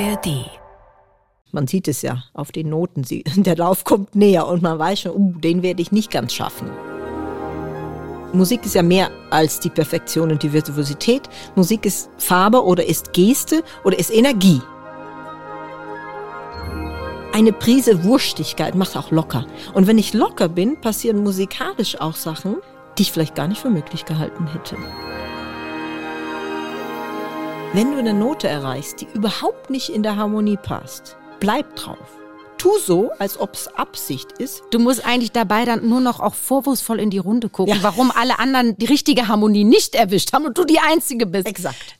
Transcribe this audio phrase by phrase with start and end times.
[0.00, 0.50] ARD.
[1.52, 3.04] Man sieht es ja auf den Noten.
[3.36, 6.68] Der Lauf kommt näher und man weiß schon, uh, den werde ich nicht ganz schaffen.
[8.32, 11.22] Musik ist ja mehr als die Perfektion und die Virtuosität.
[11.54, 14.60] Musik ist Farbe oder ist Geste oder ist Energie.
[17.32, 19.46] Eine Prise Wurstigkeit macht auch locker.
[19.74, 22.56] Und wenn ich locker bin, passieren musikalisch auch Sachen,
[22.98, 24.76] die ich vielleicht gar nicht für möglich gehalten hätte.
[27.74, 31.98] Wenn du eine Note erreichst, die überhaupt nicht in der Harmonie passt, bleib drauf.
[32.56, 34.62] Tu so, als ob es Absicht ist.
[34.70, 37.82] Du musst eigentlich dabei dann nur noch auch vorwurfsvoll in die Runde gucken, Ja.
[37.82, 41.48] warum alle anderen die richtige Harmonie nicht erwischt haben und du die Einzige bist.
[41.48, 41.96] Exakt.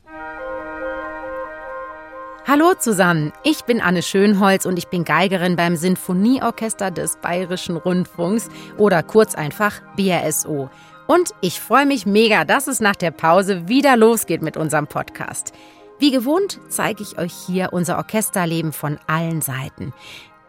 [2.46, 8.48] Hallo zusammen, ich bin Anne Schönholz und ich bin Geigerin beim Sinfonieorchester des Bayerischen Rundfunks
[8.78, 10.70] oder kurz einfach BRSO.
[11.06, 15.52] Und ich freue mich mega, dass es nach der Pause wieder losgeht mit unserem Podcast.
[15.98, 19.92] Wie gewohnt zeige ich euch hier unser Orchesterleben von allen Seiten.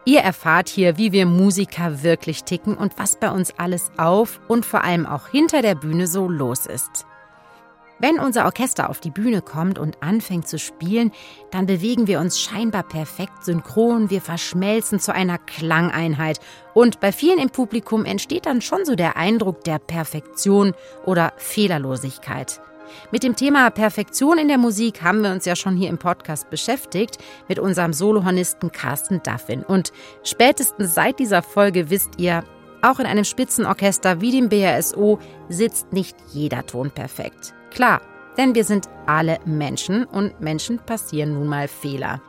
[0.05, 4.65] Ihr erfahrt hier, wie wir Musiker wirklich ticken und was bei uns alles auf und
[4.65, 7.05] vor allem auch hinter der Bühne so los ist.
[7.99, 11.11] Wenn unser Orchester auf die Bühne kommt und anfängt zu spielen,
[11.51, 16.39] dann bewegen wir uns scheinbar perfekt synchron, wir verschmelzen zu einer Klangeinheit
[16.73, 20.73] und bei vielen im Publikum entsteht dann schon so der Eindruck der Perfektion
[21.05, 22.59] oder Fehlerlosigkeit.
[23.11, 26.49] Mit dem Thema Perfektion in der Musik haben wir uns ja schon hier im Podcast
[26.49, 32.43] beschäftigt mit unserem Solohornisten Carsten Duffin und spätestens seit dieser Folge wisst ihr,
[32.81, 35.17] auch in einem Spitzenorchester wie dem BRSO
[35.49, 37.55] sitzt nicht jeder Ton perfekt.
[37.75, 38.01] Klar,
[38.37, 42.21] denn wir sind alle Menschen und Menschen passieren nun mal Fehler.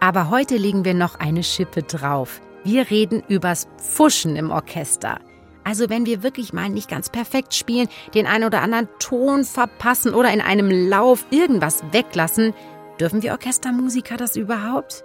[0.00, 2.40] Aber heute legen wir noch eine Schippe drauf.
[2.64, 5.20] Wir reden übers Pfuschen im Orchester.
[5.62, 10.12] Also wenn wir wirklich mal nicht ganz perfekt spielen, den einen oder anderen Ton verpassen
[10.12, 12.52] oder in einem Lauf irgendwas weglassen,
[12.98, 15.04] dürfen wir Orchestermusiker das überhaupt?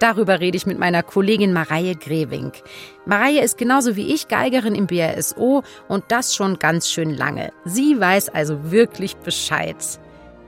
[0.00, 2.62] Darüber rede ich mit meiner Kollegin Mareie Grewink.
[3.04, 7.52] Mareie ist genauso wie ich Geigerin im BRSO und das schon ganz schön lange.
[7.66, 9.76] Sie weiß also wirklich Bescheid.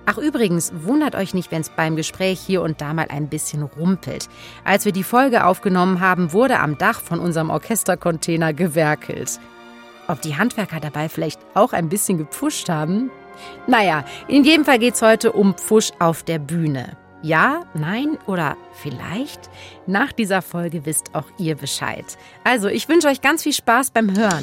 [0.06, 3.62] Ach übrigens, wundert euch nicht, wenn es beim Gespräch hier und da mal ein bisschen
[3.62, 4.28] rumpelt.
[4.64, 9.38] Als wir die Folge aufgenommen haben, wurde am Dach von unserem Orchestercontainer gewerkelt.
[10.08, 13.10] Ob die Handwerker dabei vielleicht auch ein bisschen gepfuscht haben?
[13.66, 16.96] Naja, in jedem Fall geht's heute um Pfusch auf der Bühne.
[17.22, 19.48] Ja, nein oder vielleicht?
[19.86, 22.04] Nach dieser Folge wisst auch ihr Bescheid.
[22.42, 24.42] Also, ich wünsche euch ganz viel Spaß beim Hören.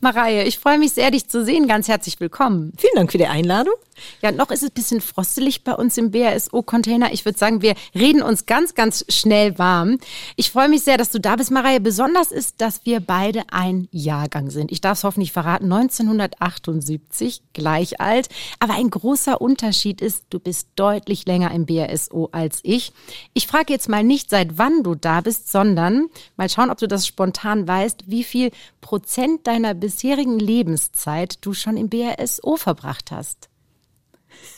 [0.00, 1.66] Mareie, ich freue mich sehr, dich zu sehen.
[1.66, 2.72] Ganz herzlich willkommen.
[2.76, 3.74] Vielen Dank für die Einladung.
[4.22, 7.12] Ja, noch ist es ein bisschen frostelig bei uns im BRSO-Container.
[7.12, 9.98] Ich würde sagen, wir reden uns ganz, ganz schnell warm.
[10.36, 11.80] Ich freue mich sehr, dass du da bist, Mareie.
[11.80, 14.72] Besonders ist, dass wir beide ein Jahrgang sind.
[14.72, 18.28] Ich darf es hoffentlich verraten, 1978, gleich alt.
[18.58, 22.92] Aber ein großer Unterschied ist, du bist deutlich länger im BRSO als ich.
[23.34, 26.88] Ich frage jetzt mal nicht, seit wann du da bist, sondern mal schauen, ob du
[26.88, 28.50] das spontan weißt, wie viel
[28.80, 33.47] Prozent deiner bisherigen Lebenszeit du schon im BRSO verbracht hast.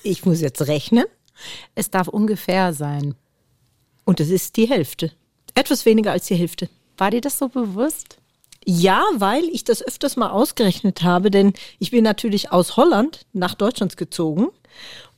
[0.02, 1.04] Ich muss jetzt rechnen
[1.74, 3.14] Es darf ungefähr sein.
[4.04, 5.12] und es ist die Hälfte.
[5.54, 6.68] Etwas weniger als die Hälfte.
[6.96, 8.18] War dir das so bewusst?
[8.64, 13.54] Ja, weil ich das öfters mal ausgerechnet habe, denn ich bin natürlich aus Holland nach
[13.54, 14.48] Deutschland gezogen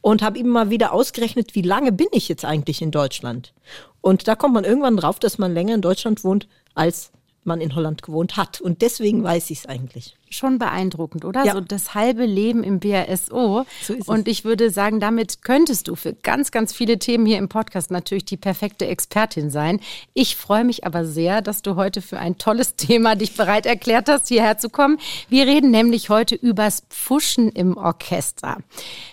[0.01, 3.53] und habe immer mal wieder ausgerechnet, wie lange bin ich jetzt eigentlich in Deutschland.
[4.01, 7.11] Und da kommt man irgendwann drauf, dass man länger in Deutschland wohnt, als
[7.45, 8.61] man in Holland gewohnt hat.
[8.61, 10.17] Und deswegen weiß ich es eigentlich.
[10.33, 11.45] Schon beeindruckend, oder?
[11.45, 11.53] Ja.
[11.53, 13.67] So das halbe Leben im BRSO.
[13.83, 13.95] So.
[14.07, 17.91] Und ich würde sagen, damit könntest du für ganz, ganz viele Themen hier im Podcast
[17.91, 19.79] natürlich die perfekte Expertin sein.
[20.15, 24.09] Ich freue mich aber sehr, dass du heute für ein tolles Thema dich bereit erklärt
[24.09, 24.99] hast, hierher zu kommen.
[25.29, 28.57] Wir reden nämlich heute übers Pfuschen im Orchester.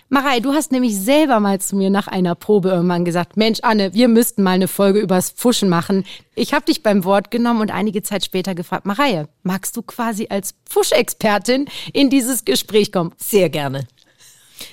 [0.08, 3.94] Marei, du hast nämlich selber mal zu mir nach einer Probe irgendwann gesagt, Mensch, Anne,
[3.94, 6.04] wir müssten mal eine Folge übers Pfuschen machen.
[6.34, 10.28] Ich habe dich beim Wort genommen und einige Zeit später gefragt, Marei, magst du quasi
[10.30, 11.09] als Pfuschexpertin
[11.94, 13.14] in dieses Gespräch kommen?
[13.18, 13.88] Sehr gerne.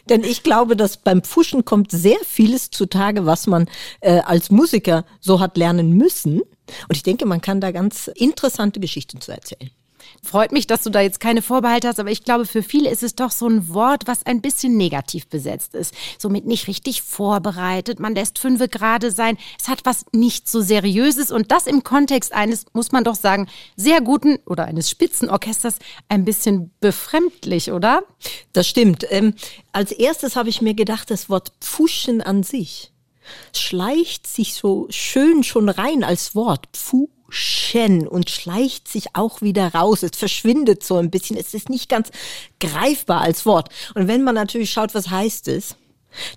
[0.09, 3.69] Denn ich glaube, dass beim Pfuschen kommt sehr vieles zutage, was man
[4.01, 6.41] äh, als Musiker so hat lernen müssen.
[6.41, 9.71] Und ich denke, man kann da ganz interessante Geschichten zu erzählen.
[10.23, 13.03] Freut mich, dass du da jetzt keine Vorbehalte hast, aber ich glaube, für viele ist
[13.03, 15.95] es doch so ein Wort, was ein bisschen negativ besetzt ist.
[16.19, 19.39] Somit nicht richtig vorbereitet, man lässt fünfe gerade sein.
[19.61, 23.49] Es hat was nicht so Seriöses und das im Kontext eines, muss man doch sagen,
[23.77, 25.77] sehr guten oder eines Spitzenorchesters
[26.09, 28.03] ein bisschen befremdlich, oder?
[28.53, 29.07] Das stimmt.
[29.11, 29.35] Ähm,
[29.73, 32.93] als erstes habe ich mir gedacht, das Wort Pfuschen an sich
[33.53, 36.69] schleicht sich so schön schon rein als Wort.
[36.73, 37.16] Pfuschen.
[37.29, 40.03] Fuschen und schleicht sich auch wieder raus.
[40.03, 41.37] Es verschwindet so ein bisschen.
[41.37, 42.11] Es ist nicht ganz
[42.61, 43.69] greifbar als Wort.
[43.95, 45.77] Und wenn man natürlich schaut, was heißt es?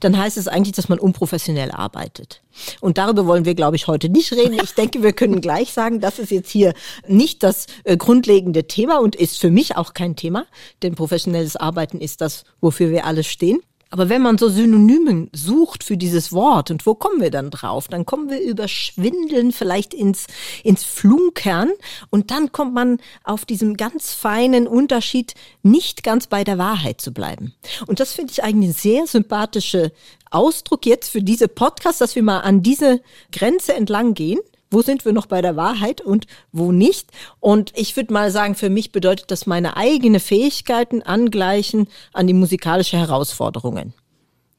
[0.01, 2.41] dann heißt es eigentlich, dass man unprofessionell arbeitet.
[2.81, 4.59] Und darüber wollen wir, glaube ich, heute nicht reden.
[4.61, 6.73] Ich denke, wir können gleich sagen, das ist jetzt hier
[7.07, 10.47] nicht das äh, grundlegende Thema und ist für mich auch kein Thema,
[10.83, 13.61] denn professionelles Arbeiten ist das, wofür wir alle stehen.
[13.91, 17.87] Aber wenn man so Synonymen sucht für dieses Wort, und wo kommen wir dann drauf?
[17.87, 20.27] Dann kommen wir über Schwindeln vielleicht ins,
[20.63, 21.71] ins Flunkern
[22.11, 25.33] und dann kommt man auf diesem ganz feinen Unterschied,
[25.63, 27.55] nicht ganz bei der Wahrheit zu bleiben.
[27.87, 29.89] Und das finde ich eigentlich ein sehr sympathischer
[30.29, 33.01] Ausdruck jetzt für diese Podcast, dass wir mal an diese
[33.31, 34.39] Grenze entlang gehen
[34.71, 37.09] wo sind wir noch bei der Wahrheit und wo nicht.
[37.39, 42.33] Und ich würde mal sagen, für mich bedeutet das meine eigene Fähigkeiten angleichen an die
[42.33, 43.93] musikalische Herausforderungen.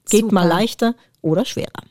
[0.08, 0.34] Geht Super.
[0.34, 1.82] mal leichter oder schwerer.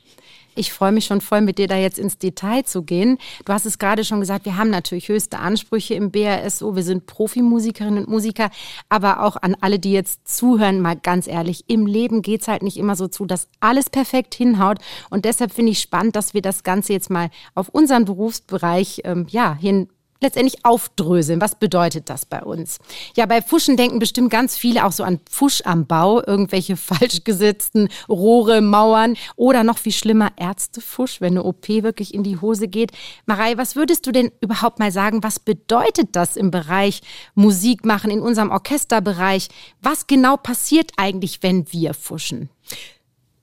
[0.60, 3.16] Ich freue mich schon voll, mit dir da jetzt ins Detail zu gehen.
[3.46, 6.76] Du hast es gerade schon gesagt, wir haben natürlich höchste Ansprüche im BRSO.
[6.76, 8.50] Wir sind Profimusikerinnen und Musiker,
[8.90, 12.62] aber auch an alle, die jetzt zuhören, mal ganz ehrlich, im Leben geht es halt
[12.62, 14.80] nicht immer so zu, dass alles perfekt hinhaut.
[15.08, 19.28] Und deshalb finde ich spannend, dass wir das Ganze jetzt mal auf unseren Berufsbereich ähm,
[19.30, 19.88] ja, hin
[20.20, 21.40] letztendlich aufdröseln.
[21.40, 22.78] Was bedeutet das bei uns?
[23.16, 27.24] Ja, bei Fuschen denken bestimmt ganz viele auch so an Fusch am Bau, irgendwelche falsch
[27.24, 32.68] gesetzten Rohre, Mauern oder noch viel schlimmer Ärztefusch, wenn eine OP wirklich in die Hose
[32.68, 32.92] geht.
[33.26, 37.00] Marei, was würdest du denn überhaupt mal sagen, was bedeutet das im Bereich
[37.34, 39.48] Musik machen, in unserem Orchesterbereich?
[39.80, 42.50] Was genau passiert eigentlich, wenn wir fuschen?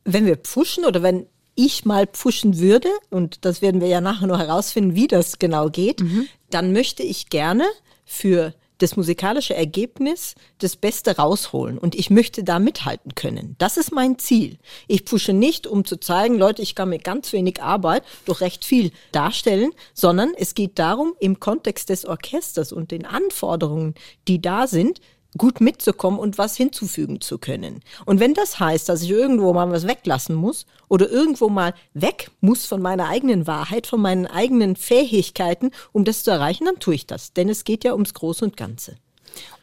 [0.03, 1.27] Wenn wir pfuschen oder wenn
[1.57, 5.69] ich mal pfuschen würde, und das werden wir ja nachher noch herausfinden, wie das genau
[5.69, 6.27] geht, mhm.
[6.49, 7.65] Dann möchte ich gerne
[8.05, 13.55] für das musikalische Ergebnis das Beste rausholen und ich möchte da mithalten können.
[13.57, 14.57] Das ist mein Ziel.
[14.87, 18.65] Ich pushe nicht, um zu zeigen, Leute, ich kann mit ganz wenig Arbeit doch recht
[18.65, 23.95] viel darstellen, sondern es geht darum, im Kontext des Orchesters und den Anforderungen,
[24.27, 25.01] die da sind,
[25.37, 27.81] gut mitzukommen und was hinzufügen zu können.
[28.05, 32.31] Und wenn das heißt, dass ich irgendwo mal was weglassen muss oder irgendwo mal weg
[32.41, 36.95] muss von meiner eigenen Wahrheit, von meinen eigenen Fähigkeiten, um das zu erreichen, dann tue
[36.95, 37.33] ich das.
[37.33, 38.95] Denn es geht ja ums Große und Ganze.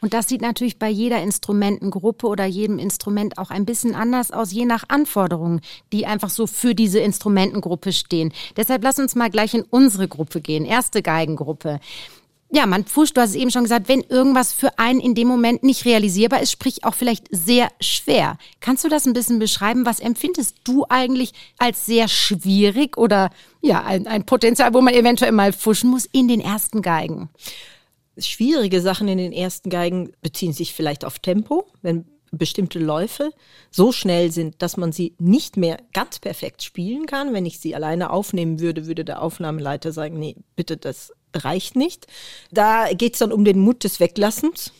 [0.01, 4.51] Und das sieht natürlich bei jeder Instrumentengruppe oder jedem Instrument auch ein bisschen anders aus,
[4.51, 8.33] je nach Anforderungen, die einfach so für diese Instrumentengruppe stehen.
[8.55, 11.79] Deshalb lass uns mal gleich in unsere Gruppe gehen, erste Geigengruppe.
[12.55, 15.27] Ja, man pfuscht, du hast es eben schon gesagt, wenn irgendwas für einen in dem
[15.27, 18.37] Moment nicht realisierbar ist, sprich auch vielleicht sehr schwer.
[18.61, 19.85] Kannst du das ein bisschen beschreiben?
[19.85, 23.29] Was empfindest du eigentlich als sehr schwierig oder
[23.61, 27.27] ja, ein, ein Potenzial, wo man eventuell mal pfuschen muss in den ersten Geigen?
[28.17, 33.31] Schwierige Sachen in den ersten Geigen beziehen sich vielleicht auf Tempo, wenn bestimmte Läufe
[33.69, 37.33] so schnell sind, dass man sie nicht mehr ganz perfekt spielen kann.
[37.33, 42.07] Wenn ich sie alleine aufnehmen würde, würde der Aufnahmeleiter sagen, nee, bitte, das reicht nicht.
[42.51, 44.71] Da geht es dann um den Mut des Weglassens.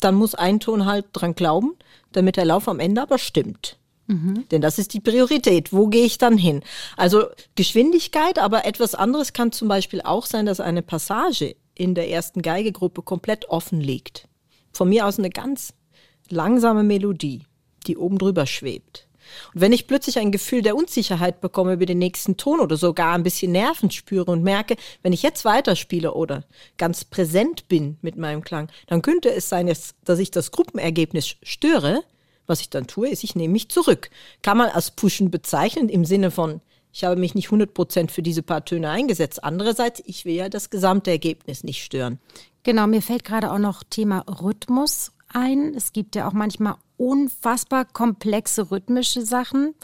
[0.00, 1.72] Dann muss ein Ton halt dran glauben,
[2.12, 3.78] damit der Lauf am Ende aber stimmt.
[4.06, 4.46] Mhm.
[4.50, 5.72] Denn das ist die Priorität.
[5.72, 6.62] Wo gehe ich dann hin?
[6.96, 12.10] Also Geschwindigkeit, aber etwas anderes kann zum Beispiel auch sein, dass eine Passage in der
[12.10, 14.28] ersten Geigegruppe komplett offen liegt.
[14.72, 15.72] Von mir aus eine ganz
[16.28, 17.42] langsame Melodie,
[17.86, 19.08] die oben drüber schwebt.
[19.54, 23.14] Und wenn ich plötzlich ein Gefühl der Unsicherheit bekomme über den nächsten Ton oder sogar
[23.14, 26.44] ein bisschen Nerven spüre und merke, wenn ich jetzt weiterspiele oder
[26.78, 29.72] ganz präsent bin mit meinem Klang, dann könnte es sein,
[30.04, 32.02] dass ich das Gruppenergebnis störe.
[32.46, 34.10] Was ich dann tue, ist, ich nehme mich zurück.
[34.42, 36.60] Kann man als Pushen bezeichnen im Sinne von,
[36.92, 39.42] ich habe mich nicht 100% für diese paar Töne eingesetzt.
[39.42, 42.20] Andererseits, ich will ja das gesamte Ergebnis nicht stören.
[42.62, 45.74] Genau, mir fällt gerade auch noch Thema Rhythmus ein.
[45.74, 49.74] Es gibt ja auch manchmal unfassbar komplexe rhythmische Sachen.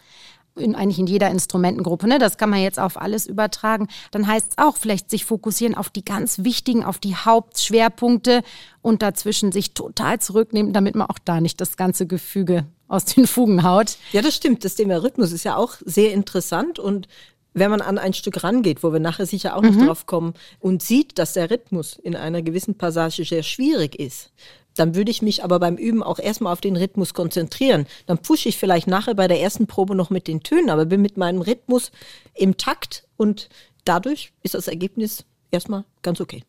[0.57, 2.19] In, eigentlich in jeder Instrumentengruppe, ne?
[2.19, 3.87] das kann man jetzt auf alles übertragen.
[4.11, 8.43] Dann heißt es auch vielleicht sich fokussieren auf die ganz wichtigen, auf die Hauptschwerpunkte
[8.83, 13.29] und dazwischen sich total zurücknehmen, damit man auch da nicht das ganze Gefüge aus den
[13.29, 13.97] Fugen haut.
[14.13, 14.65] Ja, das stimmt.
[14.65, 17.07] Das Thema Rhythmus ist ja auch sehr interessant und
[17.53, 19.87] wenn man an ein Stück rangeht, wo wir nachher sicher auch noch mhm.
[19.87, 24.33] drauf kommen und sieht, dass der Rhythmus in einer gewissen Passage sehr schwierig ist,
[24.77, 27.87] dann würde ich mich aber beim Üben auch erstmal auf den Rhythmus konzentrieren.
[28.07, 31.03] Dann pushe ich vielleicht nachher bei der ersten Probe noch mit den Tönen, aber bin
[31.03, 31.91] mit meinem Rhythmus
[32.35, 33.49] im Takt und
[33.85, 36.43] dadurch ist das Ergebnis erstmal ganz okay.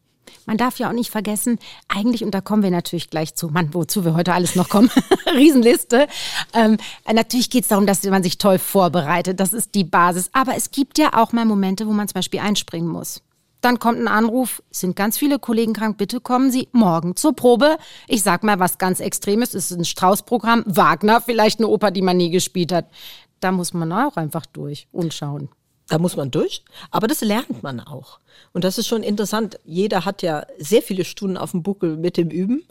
[0.45, 3.73] Man darf ja auch nicht vergessen, eigentlich, und da kommen wir natürlich gleich zu, Mann,
[3.73, 4.89] wozu wir heute alles noch kommen,
[5.35, 6.07] Riesenliste.
[6.53, 6.77] Ähm,
[7.11, 10.29] natürlich geht es darum, dass man sich toll vorbereitet, das ist die Basis.
[10.33, 13.21] Aber es gibt ja auch mal Momente, wo man zum Beispiel einspringen muss.
[13.61, 17.77] Dann kommt ein Anruf, sind ganz viele Kollegen krank, bitte kommen Sie morgen zur Probe.
[18.07, 22.01] Ich sag mal was ganz Extremes, es ist ein Straußprogramm, Wagner, vielleicht eine Oper, die
[22.01, 22.89] man nie gespielt hat.
[23.39, 25.49] Da muss man auch einfach durch und schauen.
[25.87, 28.19] Da muss man durch, aber das lernt man auch.
[28.53, 29.59] Und das ist schon interessant.
[29.65, 32.63] Jeder hat ja sehr viele Stunden auf dem Buckel mit dem Üben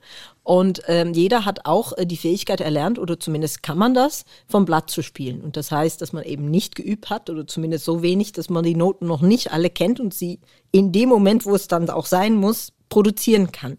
[0.42, 4.64] und ähm, jeder hat auch äh, die Fähigkeit erlernt oder zumindest kann man das vom
[4.64, 5.42] Blatt zu spielen.
[5.42, 8.64] Und das heißt, dass man eben nicht geübt hat oder zumindest so wenig, dass man
[8.64, 10.40] die Noten noch nicht alle kennt und sie
[10.72, 13.76] in dem Moment, wo es dann auch sein muss, produzieren kann.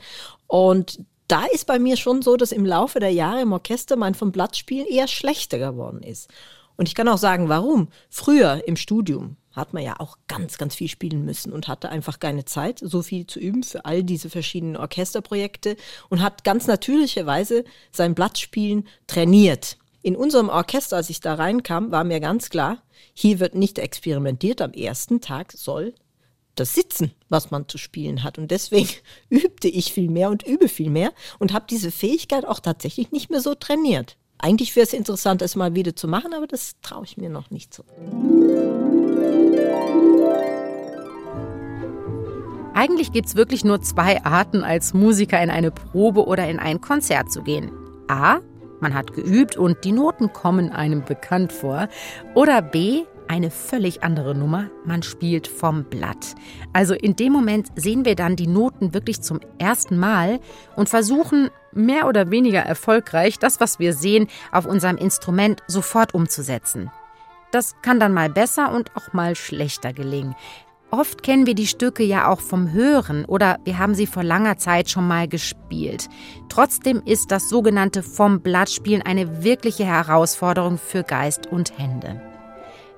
[0.47, 4.15] Und da ist bei mir schon so, dass im Laufe der Jahre im Orchester mein
[4.15, 6.29] vom Blattspielen eher schlechter geworden ist.
[6.77, 7.89] Und ich kann auch sagen, warum.
[8.09, 12.19] Früher im Studium hat man ja auch ganz, ganz viel spielen müssen und hatte einfach
[12.19, 15.75] keine Zeit, so viel zu üben für all diese verschiedenen Orchesterprojekte
[16.09, 19.77] und hat ganz natürlicherweise sein Blattspielen trainiert.
[20.01, 22.81] In unserem Orchester, als ich da reinkam, war mir ganz klar,
[23.13, 24.61] hier wird nicht experimentiert.
[24.61, 25.93] Am ersten Tag soll
[26.55, 28.37] das Sitzen, was man zu spielen hat.
[28.37, 28.89] Und deswegen
[29.29, 33.29] übte ich viel mehr und übe viel mehr und habe diese Fähigkeit auch tatsächlich nicht
[33.29, 34.17] mehr so trainiert.
[34.41, 37.51] Eigentlich wäre es interessant, es mal wieder zu machen, aber das traue ich mir noch
[37.51, 37.83] nicht so.
[42.73, 46.81] Eigentlich gibt es wirklich nur zwei Arten, als Musiker in eine Probe oder in ein
[46.81, 47.71] Konzert zu gehen.
[48.07, 48.39] A.
[48.79, 51.87] Man hat geübt und die Noten kommen einem bekannt vor.
[52.33, 54.71] Oder B eine völlig andere Nummer.
[54.85, 56.33] Man spielt vom Blatt.
[56.73, 60.39] Also in dem Moment sehen wir dann die Noten wirklich zum ersten Mal
[60.75, 66.91] und versuchen mehr oder weniger erfolgreich das, was wir sehen, auf unserem Instrument sofort umzusetzen.
[67.51, 70.35] Das kann dann mal besser und auch mal schlechter gelingen.
[70.89, 74.57] Oft kennen wir die Stücke ja auch vom Hören oder wir haben sie vor langer
[74.57, 76.09] Zeit schon mal gespielt.
[76.49, 82.30] Trotzdem ist das sogenannte vom Blattspielen eine wirkliche Herausforderung für Geist und Hände.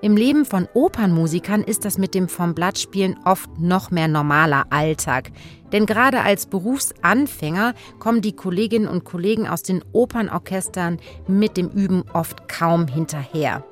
[0.03, 5.31] Im Leben von Opernmusikern ist das mit dem vom Blattspielen oft noch mehr normaler Alltag.
[5.72, 12.03] Denn gerade als Berufsanfänger kommen die Kolleginnen und Kollegen aus den Opernorchestern mit dem Üben
[12.12, 13.63] oft kaum hinterher.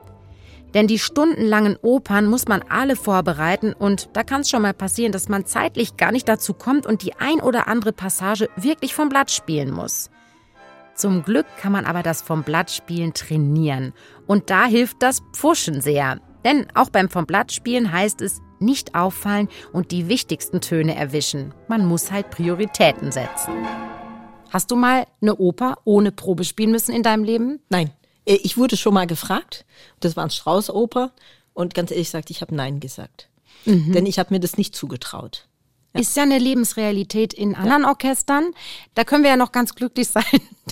[0.73, 5.11] Denn die stundenlangen Opern muss man alle vorbereiten und da kann es schon mal passieren,
[5.11, 9.09] dass man zeitlich gar nicht dazu kommt und die ein oder andere Passage wirklich vom
[9.09, 10.09] Blatt spielen muss.
[11.01, 13.91] Zum Glück kann man aber das vom Blattspielen trainieren.
[14.27, 16.19] Und da hilft das Pfuschen sehr.
[16.45, 21.55] Denn auch beim vom Blattspielen heißt es nicht auffallen und die wichtigsten Töne erwischen.
[21.67, 23.51] Man muss halt Prioritäten setzen.
[24.51, 27.61] Hast du mal eine Oper ohne Probe spielen müssen in deinem Leben?
[27.69, 27.89] Nein.
[28.25, 29.65] Äh, ich wurde schon mal gefragt.
[30.01, 31.13] Das war ein Strauß-Oper.
[31.55, 33.27] Und ganz ehrlich gesagt, ich habe Nein gesagt.
[33.65, 33.91] Mhm.
[33.93, 35.47] Denn ich habe mir das nicht zugetraut.
[35.93, 36.01] Ja.
[36.01, 37.89] Ist ja eine Lebensrealität in anderen ja.
[37.89, 38.53] Orchestern.
[38.95, 40.23] Da können wir ja noch ganz glücklich sein,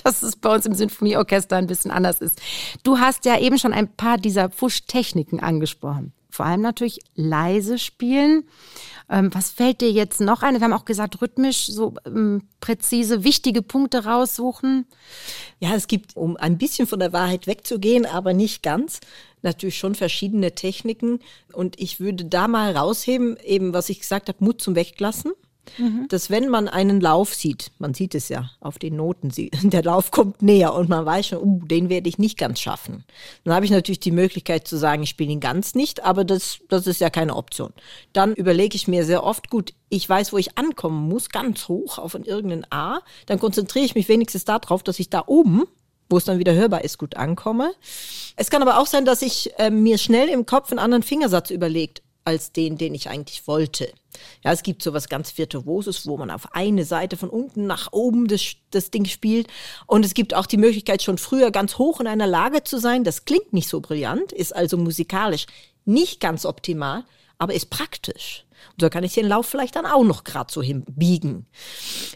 [0.02, 2.40] dass es bei uns im Sinfonieorchester ein bisschen anders ist.
[2.82, 6.12] Du hast ja eben schon ein paar dieser Pfusch-Techniken angesprochen.
[6.30, 8.44] Vor allem natürlich leise spielen.
[9.08, 10.54] Ähm, was fällt dir jetzt noch ein?
[10.54, 14.86] Wir haben auch gesagt, rhythmisch so ähm, präzise, wichtige Punkte raussuchen.
[15.58, 19.00] Ja, es gibt, um ein bisschen von der Wahrheit wegzugehen, aber nicht ganz,
[19.42, 21.18] natürlich schon verschiedene Techniken.
[21.52, 25.32] Und ich würde da mal rausheben, eben was ich gesagt habe, Mut zum Weglassen.
[25.78, 26.06] Mhm.
[26.08, 29.30] Dass wenn man einen Lauf sieht, man sieht es ja auf den Noten,
[29.70, 33.04] der Lauf kommt näher und man weiß schon, uh, den werde ich nicht ganz schaffen.
[33.44, 36.58] Dann habe ich natürlich die Möglichkeit zu sagen, ich spiele ihn ganz nicht, aber das,
[36.68, 37.72] das ist ja keine Option.
[38.12, 41.98] Dann überlege ich mir sehr oft, gut, ich weiß, wo ich ankommen muss, ganz hoch
[41.98, 45.64] auf irgendein A, dann konzentriere ich mich wenigstens darauf, dass ich da oben
[46.10, 47.72] wo es dann wieder hörbar ist, gut ankomme.
[48.34, 51.50] Es kann aber auch sein, dass ich äh, mir schnell im Kopf einen anderen Fingersatz
[51.50, 53.92] überlegt als den, den ich eigentlich wollte.
[54.44, 57.92] Ja, es gibt so was ganz Virtuoses, wo man auf eine Seite von unten nach
[57.92, 59.48] oben das, das Ding spielt.
[59.86, 63.02] Und es gibt auch die Möglichkeit, schon früher ganz hoch in einer Lage zu sein.
[63.02, 65.46] Das klingt nicht so brillant, ist also musikalisch
[65.84, 67.04] nicht ganz optimal,
[67.38, 68.44] aber ist praktisch.
[68.72, 71.46] Und so kann ich den Lauf vielleicht dann auch noch gerade so hinbiegen.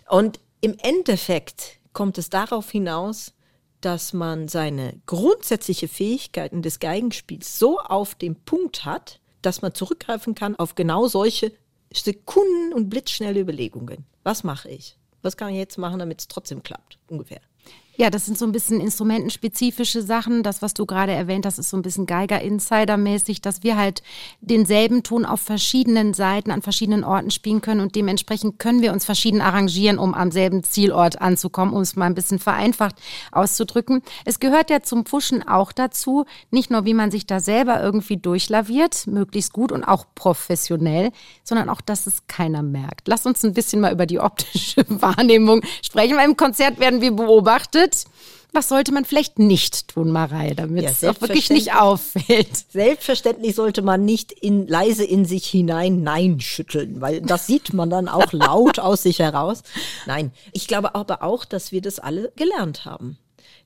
[0.08, 3.32] Und im Endeffekt kommt es darauf hinaus,
[3.80, 10.34] dass man seine grundsätzliche Fähigkeiten des Geigenspiels so auf dem Punkt hat, dass man zurückgreifen
[10.34, 11.52] kann auf genau solche
[11.92, 14.04] Sekunden- und blitzschnelle Überlegungen.
[14.22, 14.96] Was mache ich?
[15.22, 16.98] Was kann ich jetzt machen, damit es trotzdem klappt?
[17.08, 17.40] Ungefähr.
[17.96, 20.42] Ja, das sind so ein bisschen instrumentenspezifische Sachen.
[20.42, 24.02] Das, was du gerade erwähnt hast, ist so ein bisschen Geiger-Insider-mäßig, dass wir halt
[24.40, 29.04] denselben Ton auf verschiedenen Seiten, an verschiedenen Orten spielen können und dementsprechend können wir uns
[29.04, 32.96] verschieden arrangieren, um am selben Zielort anzukommen, um es mal ein bisschen vereinfacht
[33.30, 34.02] auszudrücken.
[34.24, 38.16] Es gehört ja zum Pfuschen auch dazu, nicht nur wie man sich da selber irgendwie
[38.16, 41.12] durchlaviert, möglichst gut und auch professionell,
[41.44, 43.06] sondern auch, dass es keiner merkt.
[43.06, 47.12] Lass uns ein bisschen mal über die optische Wahrnehmung sprechen, weil im Konzert werden wir
[47.12, 48.04] beobachtet, bedeutet,
[48.52, 52.70] was sollte man vielleicht nicht tun, Marei, damit ja, es auch wirklich nicht auffällt?
[52.70, 57.90] Selbstverständlich sollte man nicht in, leise in sich hinein Nein schütteln, weil das sieht man
[57.90, 59.64] dann auch laut aus sich heraus.
[60.06, 63.18] Nein, ich glaube aber auch, dass wir das alle gelernt haben.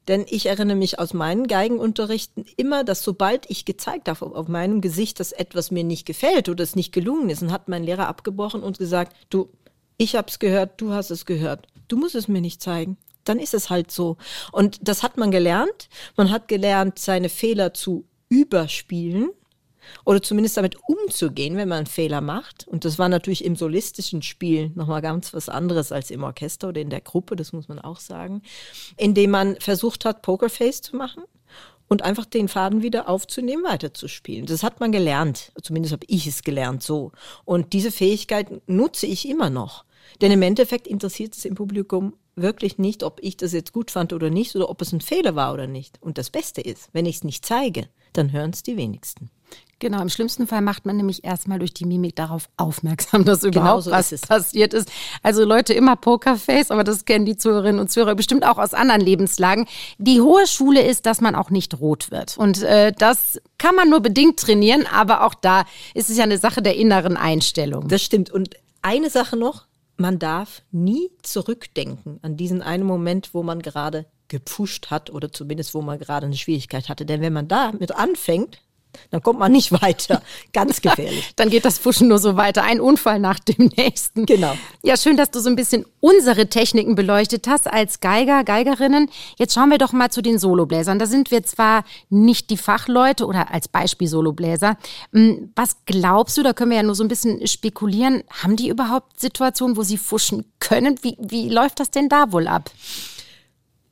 [0.06, 4.80] Denn ich erinnere mich aus meinen Geigenunterrichten immer, dass sobald ich gezeigt habe auf meinem
[4.80, 8.08] Gesicht, dass etwas mir nicht gefällt oder es nicht gelungen ist, dann hat mein Lehrer
[8.08, 9.50] abgebrochen und gesagt, du,
[9.98, 11.66] ich hab's gehört, du hast es gehört.
[11.88, 12.96] Du musst es mir nicht zeigen.
[13.28, 14.16] Dann ist es halt so.
[14.52, 15.88] Und das hat man gelernt.
[16.16, 19.30] Man hat gelernt, seine Fehler zu überspielen
[20.04, 22.66] oder zumindest damit umzugehen, wenn man einen Fehler macht.
[22.68, 26.80] Und das war natürlich im solistischen Spiel nochmal ganz was anderes als im Orchester oder
[26.80, 28.42] in der Gruppe, das muss man auch sagen,
[28.96, 31.24] indem man versucht hat, Pokerface zu machen
[31.88, 34.46] und einfach den Faden wieder aufzunehmen, weiterzuspielen.
[34.46, 37.12] Das hat man gelernt, zumindest habe ich es gelernt so.
[37.44, 39.84] Und diese Fähigkeit nutze ich immer noch.
[40.20, 44.12] Denn im Endeffekt interessiert es im Publikum wirklich nicht, ob ich das jetzt gut fand
[44.12, 46.00] oder nicht oder ob es ein Fehler war oder nicht.
[46.02, 49.30] Und das Beste ist, wenn ich es nicht zeige, dann hören es die wenigsten.
[49.80, 53.50] Genau, im schlimmsten Fall macht man nämlich erstmal durch die Mimik darauf aufmerksam, dass genau
[53.50, 54.90] überhaupt genau so was ist passiert ist.
[55.22, 59.00] Also Leute, immer Pokerface, aber das kennen die Zuhörerinnen und Zuhörer bestimmt auch aus anderen
[59.00, 59.66] Lebenslagen.
[59.98, 62.36] Die hohe Schule ist, dass man auch nicht rot wird.
[62.38, 65.64] Und äh, das kann man nur bedingt trainieren, aber auch da
[65.94, 67.86] ist es ja eine Sache der inneren Einstellung.
[67.86, 68.30] Das stimmt.
[68.30, 69.67] Und eine Sache noch,
[69.98, 75.74] man darf nie zurückdenken an diesen einen Moment, wo man gerade gepfuscht hat oder zumindest
[75.74, 77.06] wo man gerade eine Schwierigkeit hatte.
[77.06, 78.60] Denn wenn man damit anfängt,
[79.10, 80.22] dann kommt man nicht weiter.
[80.52, 81.32] Ganz gefährlich.
[81.36, 82.62] dann geht das Fuschen nur so weiter.
[82.64, 84.26] Ein Unfall nach dem nächsten.
[84.26, 84.56] Genau.
[84.82, 89.10] Ja, schön, dass du so ein bisschen unsere Techniken beleuchtet hast als Geiger, Geigerinnen.
[89.36, 90.98] Jetzt schauen wir doch mal zu den Solobläsern.
[90.98, 94.76] Da sind wir zwar nicht die Fachleute oder als Beispiel Solobläser.
[95.12, 98.68] Hm, was glaubst du, da können wir ja nur so ein bisschen spekulieren, haben die
[98.68, 100.98] überhaupt Situationen, wo sie fuschen können?
[101.02, 102.70] Wie, wie läuft das denn da wohl ab?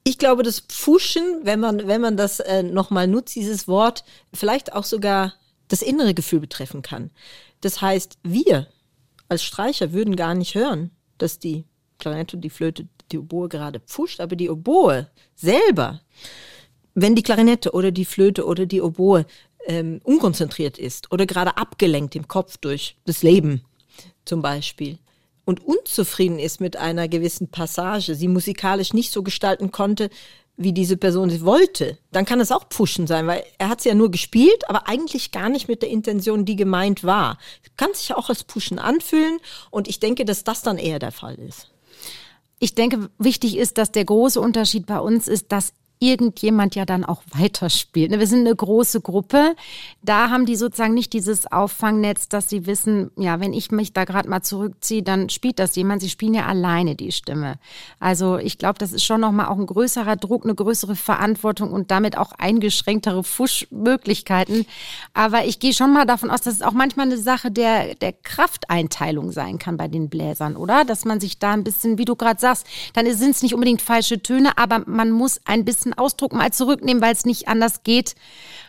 [0.08, 4.72] Ich glaube, das Pfuschen, wenn man, wenn man das äh, nochmal nutzt, dieses Wort, vielleicht
[4.72, 5.34] auch sogar
[5.66, 7.10] das innere Gefühl betreffen kann.
[7.60, 8.68] Das heißt, wir
[9.28, 11.64] als Streicher würden gar nicht hören, dass die
[11.98, 16.02] Klarinette, die Flöte, die Oboe gerade pfuscht, aber die Oboe selber,
[16.94, 19.26] wenn die Klarinette oder die Flöte oder die Oboe
[19.66, 23.62] ähm, unkonzentriert ist oder gerade abgelenkt im Kopf durch das Leben
[24.24, 25.00] zum Beispiel,
[25.46, 30.10] und unzufrieden ist mit einer gewissen Passage, sie musikalisch nicht so gestalten konnte,
[30.58, 33.90] wie diese Person sie wollte, dann kann es auch Pfuschen sein, weil er hat sie
[33.90, 37.38] ja nur gespielt, aber eigentlich gar nicht mit der Intention, die gemeint war.
[37.76, 39.38] Kann sich auch als Pfuschen anfühlen
[39.70, 41.70] und ich denke, dass das dann eher der Fall ist.
[42.58, 47.04] Ich denke, wichtig ist, dass der große Unterschied bei uns ist, dass irgendjemand ja dann
[47.04, 48.10] auch weiterspielt.
[48.10, 49.54] Ne, wir sind eine große Gruppe.
[50.02, 54.04] Da haben die sozusagen nicht dieses Auffangnetz, dass sie wissen, ja, wenn ich mich da
[54.04, 56.02] gerade mal zurückziehe, dann spielt das jemand.
[56.02, 57.58] Sie spielen ja alleine die Stimme.
[57.98, 61.90] Also ich glaube, das ist schon nochmal auch ein größerer Druck, eine größere Verantwortung und
[61.90, 64.66] damit auch eingeschränktere Fuschmöglichkeiten.
[65.14, 68.12] Aber ich gehe schon mal davon aus, dass es auch manchmal eine Sache der, der
[68.12, 70.84] Krafteinteilung sein kann bei den Bläsern, oder?
[70.84, 73.82] Dass man sich da ein bisschen, wie du gerade sagst, dann sind es nicht unbedingt
[73.82, 77.82] falsche Töne, aber man muss ein bisschen letzten Ausdruck mal zurücknehmen, weil es nicht anders
[77.82, 78.14] geht.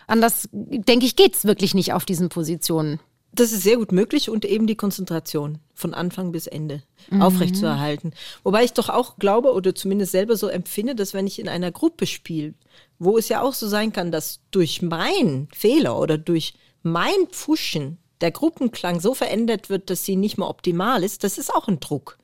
[0.07, 2.99] Anders, denke ich, geht es wirklich nicht auf diesen Positionen.
[3.33, 7.21] Das ist sehr gut möglich und eben die Konzentration von Anfang bis Ende mhm.
[7.21, 8.13] aufrechtzuerhalten.
[8.43, 11.71] Wobei ich doch auch glaube oder zumindest selber so empfinde, dass wenn ich in einer
[11.71, 12.53] Gruppe spiele,
[12.99, 17.97] wo es ja auch so sein kann, dass durch meinen Fehler oder durch mein Pfuschen
[18.21, 21.79] der Gruppenklang so verändert wird, dass sie nicht mehr optimal ist, das ist auch ein
[21.79, 22.17] Druck.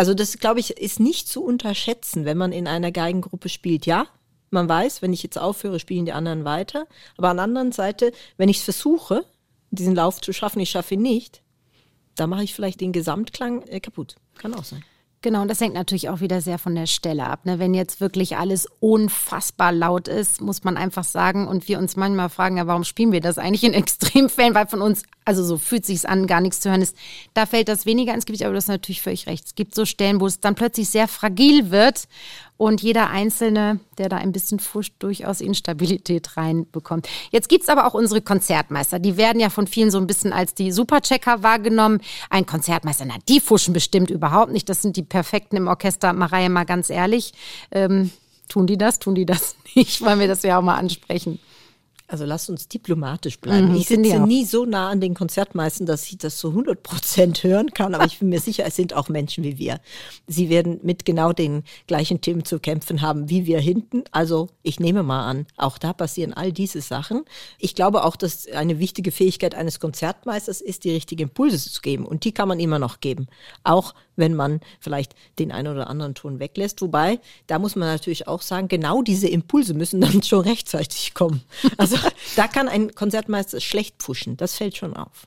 [0.00, 3.84] Also das, glaube ich, ist nicht zu unterschätzen, wenn man in einer Geigengruppe spielt.
[3.84, 4.06] Ja,
[4.48, 6.86] man weiß, wenn ich jetzt aufhöre, spielen die anderen weiter.
[7.18, 9.26] Aber an der anderen Seite, wenn ich es versuche,
[9.70, 11.42] diesen Lauf zu schaffen, ich schaffe ihn nicht,
[12.14, 14.16] da mache ich vielleicht den Gesamtklang äh, kaputt.
[14.38, 14.82] Kann auch sein.
[15.22, 17.44] Genau, und das hängt natürlich auch wieder sehr von der Stelle ab.
[17.44, 17.58] Ne?
[17.58, 22.30] Wenn jetzt wirklich alles unfassbar laut ist, muss man einfach sagen, und wir uns manchmal
[22.30, 25.84] fragen, ja, warum spielen wir das eigentlich in Extremfällen, weil von uns, also so fühlt
[25.84, 26.96] sich an, gar nichts zu hören ist,
[27.34, 29.44] da fällt das weniger ins Gewicht, aber das ist natürlich völlig recht.
[29.44, 32.08] Es gibt so Stellen, wo es dann plötzlich sehr fragil wird
[32.60, 37.08] und jeder Einzelne, der da ein bisschen fuscht, durchaus Instabilität reinbekommt.
[37.30, 38.98] Jetzt gibt's aber auch unsere Konzertmeister.
[38.98, 42.02] Die werden ja von vielen so ein bisschen als die Superchecker wahrgenommen.
[42.28, 44.68] Ein Konzertmeister, na, die fuschen bestimmt überhaupt nicht.
[44.68, 46.12] Das sind die Perfekten im Orchester.
[46.12, 47.32] Mareie, mal ganz ehrlich.
[47.70, 48.10] Ähm,
[48.50, 48.98] tun die das?
[48.98, 50.02] Tun die das nicht?
[50.02, 51.38] Wollen wir das ja auch mal ansprechen.
[52.10, 53.68] Also lasst uns diplomatisch bleiben.
[53.68, 57.44] Mhm, ich sitze nie so nah an den Konzertmeistern, dass ich das so 100 Prozent
[57.44, 59.80] hören kann, aber ich bin mir sicher, es sind auch Menschen wie wir.
[60.26, 64.02] Sie werden mit genau den gleichen Themen zu kämpfen haben wie wir hinten.
[64.10, 67.24] Also ich nehme mal an, auch da passieren all diese Sachen.
[67.60, 72.06] Ich glaube auch, dass eine wichtige Fähigkeit eines Konzertmeisters ist, die richtigen Impulse zu geben.
[72.06, 73.28] Und die kann man immer noch geben.
[73.62, 76.80] Auch wenn man vielleicht den einen oder anderen Ton weglässt.
[76.82, 77.18] Wobei,
[77.48, 81.42] da muss man natürlich auch sagen, genau diese Impulse müssen dann schon rechtzeitig kommen.
[81.76, 81.96] Also
[82.36, 84.36] da kann ein Konzertmeister schlecht pushen.
[84.36, 85.26] Das fällt schon auf.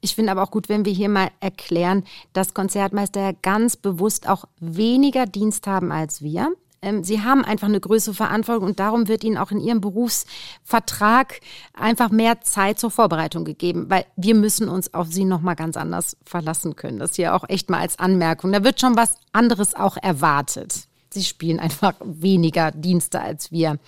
[0.00, 4.28] Ich finde aber auch gut, wenn wir hier mal erklären, dass Konzertmeister ja ganz bewusst
[4.28, 6.52] auch weniger Dienst haben als wir.
[6.82, 11.40] ähm, Sie haben einfach eine größere Verantwortung und darum wird Ihnen auch in Ihrem Berufsvertrag
[11.74, 16.16] einfach mehr Zeit zur Vorbereitung gegeben, weil wir müssen uns auf Sie nochmal ganz anders
[16.24, 16.98] verlassen können.
[16.98, 18.52] Das hier auch echt mal als Anmerkung.
[18.52, 20.86] Da wird schon was anderes auch erwartet.
[21.16, 23.78] Sie spielen einfach weniger Dienste als wir.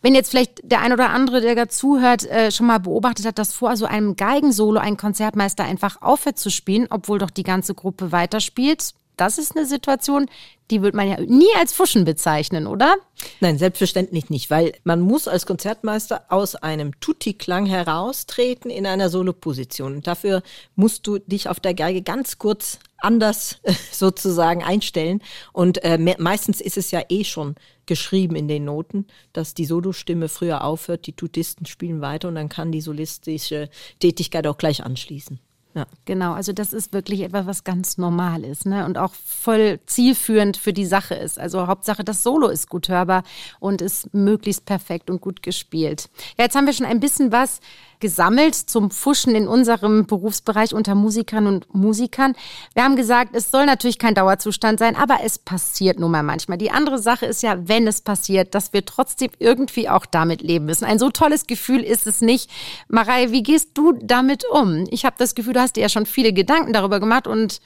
[0.00, 3.38] Wenn jetzt vielleicht der ein oder andere, der da zuhört, äh, schon mal beobachtet hat,
[3.38, 7.74] dass vor so einem Geigensolo ein Konzertmeister einfach aufhört zu spielen, obwohl doch die ganze
[7.74, 10.26] Gruppe weiterspielt, das ist eine Situation,
[10.70, 12.96] die wird man ja nie als Fuschen bezeichnen, oder?
[13.40, 19.96] Nein, selbstverständlich nicht, weil man muss als Konzertmeister aus einem Tutti-Klang heraustreten in einer Soloposition.
[19.96, 20.42] Und dafür
[20.76, 23.58] musst du dich auf der Geige ganz kurz anders
[23.92, 25.20] sozusagen einstellen.
[25.52, 27.56] Und äh, meistens ist es ja eh schon
[27.86, 32.48] geschrieben in den Noten, dass die Solostimme früher aufhört, die Tutisten spielen weiter und dann
[32.48, 35.40] kann die solistische Tätigkeit auch gleich anschließen.
[35.74, 35.86] Ja.
[36.04, 38.84] Genau, also das ist wirklich etwas, was ganz normal ist ne?
[38.84, 41.38] und auch voll zielführend für die Sache ist.
[41.38, 43.22] Also Hauptsache, das Solo ist gut hörbar
[43.60, 46.10] und ist möglichst perfekt und gut gespielt.
[46.36, 47.60] Ja, jetzt haben wir schon ein bisschen was
[48.00, 52.34] gesammelt zum Fuschen in unserem Berufsbereich unter Musikern und Musikern.
[52.74, 56.58] Wir haben gesagt, es soll natürlich kein Dauerzustand sein, aber es passiert nun mal manchmal.
[56.58, 60.66] Die andere Sache ist ja, wenn es passiert, dass wir trotzdem irgendwie auch damit leben
[60.66, 60.84] müssen.
[60.84, 62.50] Ein so tolles Gefühl ist es nicht.
[62.88, 64.86] Marei, wie gehst du damit um?
[64.90, 67.60] Ich habe das Gefühl, du hast dir ja schon viele Gedanken darüber gemacht und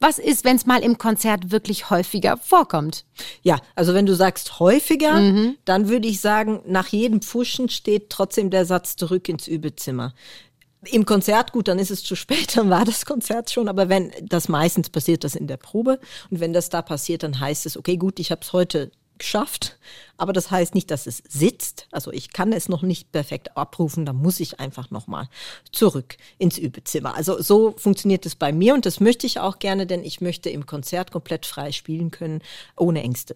[0.00, 3.04] was ist, wenn es mal im Konzert wirklich häufiger vorkommt?
[3.42, 5.56] Ja, also wenn du sagst häufiger, mhm.
[5.66, 10.14] dann würde ich sagen, nach jedem Pfuschen steht trotzdem der Satz zurück ins Übezimmer.
[10.86, 14.10] Im Konzert, gut, dann ist es zu spät, dann war das Konzert schon, aber wenn
[14.22, 17.76] das meistens passiert das in der Probe und wenn das da passiert, dann heißt es,
[17.76, 19.78] okay, gut, ich habe es heute geschafft.
[20.16, 21.86] Aber das heißt nicht, dass es sitzt.
[21.92, 24.04] Also ich kann es noch nicht perfekt abrufen.
[24.04, 25.28] Da muss ich einfach nochmal
[25.70, 27.14] zurück ins Übezimmer.
[27.14, 30.50] Also so funktioniert es bei mir und das möchte ich auch gerne, denn ich möchte
[30.50, 32.42] im Konzert komplett frei spielen können,
[32.76, 33.34] ohne Ängste.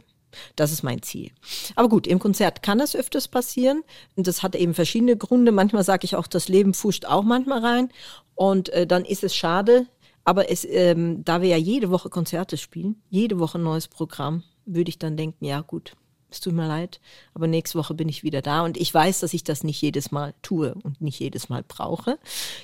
[0.57, 1.31] Das ist mein Ziel.
[1.77, 3.83] Aber gut, im Konzert kann das öfters passieren.
[4.16, 5.53] Und das hat eben verschiedene Gründe.
[5.53, 7.88] Manchmal sage ich auch, das Leben fuscht auch manchmal rein.
[8.35, 9.87] Und äh, dann ist es schade.
[10.25, 14.42] Aber es, ähm, da wir ja jede Woche Konzerte spielen, jede Woche ein neues Programm,
[14.66, 15.96] würde ich dann denken, ja gut,
[16.35, 17.00] es tut mir leid,
[17.33, 20.11] aber nächste Woche bin ich wieder da und ich weiß, dass ich das nicht jedes
[20.11, 22.18] Mal tue und nicht jedes Mal brauche.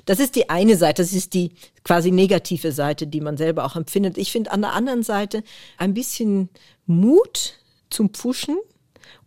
[0.07, 1.53] Das ist die eine Seite, das ist die
[1.85, 4.19] quasi negative Seite, die man selber auch empfindet.
[4.19, 5.45] Ich finde an der anderen Seite
[5.79, 6.49] ein bisschen
[6.87, 7.59] Mut
[7.91, 8.59] zum Pfuschen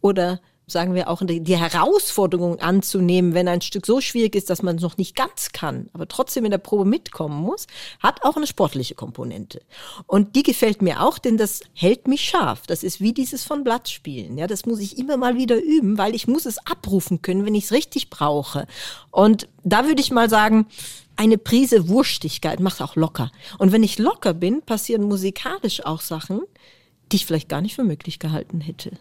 [0.02, 0.42] oder
[0.74, 4.82] sagen wir auch, die Herausforderung anzunehmen, wenn ein Stück so schwierig ist, dass man es
[4.82, 7.68] noch nicht ganz kann, aber trotzdem in der Probe mitkommen muss,
[8.00, 9.62] hat auch eine sportliche Komponente.
[10.08, 12.64] Und die gefällt mir auch, denn das hält mich scharf.
[12.68, 14.38] Das ist wie dieses von Blatt spielen.
[14.38, 17.56] Ja, das muss ich immer mal wieder üben, weil ich muss es abrufen können, wenn
[17.56, 18.68] ich es richtig brauche.
[19.12, 20.68] Und da würde ich mal sagen,
[21.16, 23.32] eine Prise Wurstigkeit macht auch locker.
[23.60, 26.42] Und wenn ich locker bin, passieren musikalisch auch Sachen,
[27.12, 28.92] die ich vielleicht gar nicht für möglich gehalten hätte.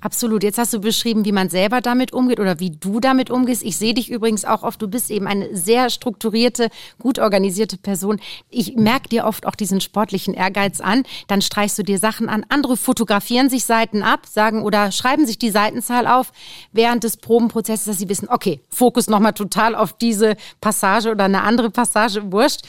[0.00, 0.42] Absolut.
[0.42, 3.62] Jetzt hast du beschrieben, wie man selber damit umgeht oder wie du damit umgehst.
[3.62, 8.18] Ich sehe dich übrigens auch oft, du bist eben eine sehr strukturierte, gut organisierte Person.
[8.48, 11.02] Ich merke dir oft auch diesen sportlichen Ehrgeiz an.
[11.28, 12.46] Dann streichst du dir Sachen an.
[12.48, 16.32] Andere fotografieren sich Seiten ab, sagen oder schreiben sich die Seitenzahl auf
[16.72, 21.42] während des Probenprozesses, dass sie wissen, okay, Fokus nochmal total auf diese Passage oder eine
[21.42, 22.62] andere Passage, wurscht.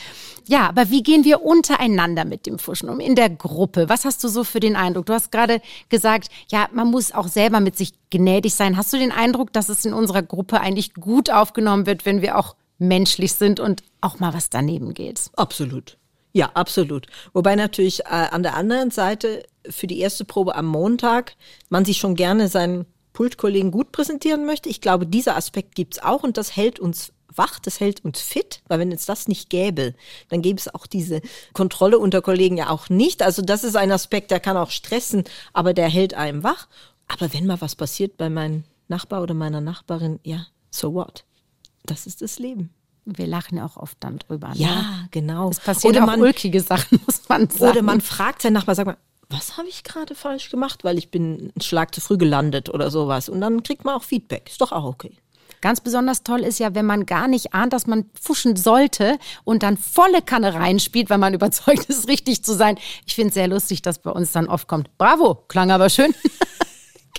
[0.47, 3.89] Ja, aber wie gehen wir untereinander mit dem Fuschen um in der Gruppe?
[3.89, 5.05] Was hast du so für den Eindruck?
[5.05, 8.77] Du hast gerade gesagt, ja, man muss auch selber mit sich gnädig sein.
[8.77, 12.37] Hast du den Eindruck, dass es in unserer Gruppe eigentlich gut aufgenommen wird, wenn wir
[12.37, 15.29] auch menschlich sind und auch mal was daneben geht?
[15.35, 15.97] Absolut.
[16.33, 17.07] Ja, absolut.
[17.33, 21.35] Wobei natürlich äh, an der anderen Seite für die erste Probe am Montag
[21.69, 24.69] man sich schon gerne seinen Pultkollegen gut präsentieren möchte.
[24.69, 28.61] Ich glaube, dieser Aspekt gibt's auch und das hält uns wach, das hält uns fit,
[28.67, 29.93] weil wenn es das nicht gäbe,
[30.29, 31.21] dann gäbe es auch diese
[31.53, 33.21] Kontrolle unter Kollegen ja auch nicht.
[33.21, 36.67] Also das ist ein Aspekt, der kann auch stressen, aber der hält einem wach.
[37.07, 41.25] Aber wenn mal was passiert bei meinem Nachbar oder meiner Nachbarin, ja, so what?
[41.85, 42.69] Das ist das Leben.
[43.05, 44.49] Wir lachen ja auch oft dann drüber.
[44.49, 44.57] Ne?
[44.57, 45.49] Ja, genau.
[45.49, 47.71] Es passieren oder auch man, ulkige Sachen, muss man sagen.
[47.71, 48.97] Oder man fragt seinen Nachbar, sag mal,
[49.29, 52.91] was habe ich gerade falsch gemacht, weil ich bin einen Schlag zu früh gelandet oder
[52.91, 53.29] sowas.
[53.29, 54.49] Und dann kriegt man auch Feedback.
[54.49, 55.17] Ist doch auch okay.
[55.61, 59.63] Ganz besonders toll ist ja, wenn man gar nicht ahnt, dass man fuschen sollte und
[59.63, 62.77] dann volle Kanne reinspielt, weil man überzeugt ist, richtig zu sein.
[63.05, 66.13] Ich finde es sehr lustig, dass bei uns dann oft kommt, bravo, klang aber schön.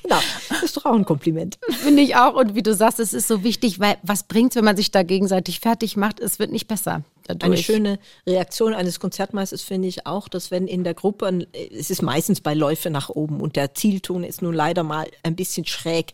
[0.02, 1.58] Genau, das ist doch auch ein Kompliment.
[1.68, 2.34] Finde ich auch.
[2.34, 5.02] Und wie du sagst, es ist so wichtig, weil was bringt wenn man sich da
[5.02, 6.18] gegenseitig fertig macht?
[6.18, 7.04] Es wird nicht besser.
[7.24, 7.44] Dadurch.
[7.44, 12.02] Eine schöne Reaktion eines Konzertmeisters finde ich auch, dass wenn in der Gruppe, es ist
[12.02, 16.12] meistens bei Läufe nach oben und der Zielton ist nun leider mal ein bisschen schräg,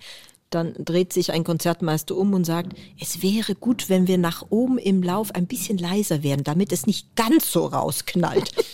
[0.51, 4.79] dann dreht sich ein Konzertmeister um und sagt, es wäre gut, wenn wir nach oben
[4.79, 8.53] im Lauf ein bisschen leiser werden, damit es nicht ganz so rausknallt.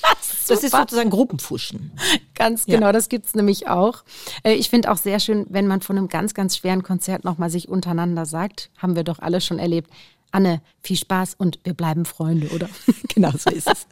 [0.47, 1.93] Das ist sozusagen Gruppenfuschen.
[2.35, 2.93] Ganz genau, ja.
[2.93, 4.05] das gibt's nämlich auch.
[4.43, 7.49] Äh, ich finde auch sehr schön, wenn man von einem ganz, ganz schweren Konzert nochmal
[7.49, 9.91] sich untereinander sagt, haben wir doch alle schon erlebt.
[10.35, 12.69] Anne, viel Spaß und wir bleiben Freunde, oder?
[13.15, 13.87] genau so ist es.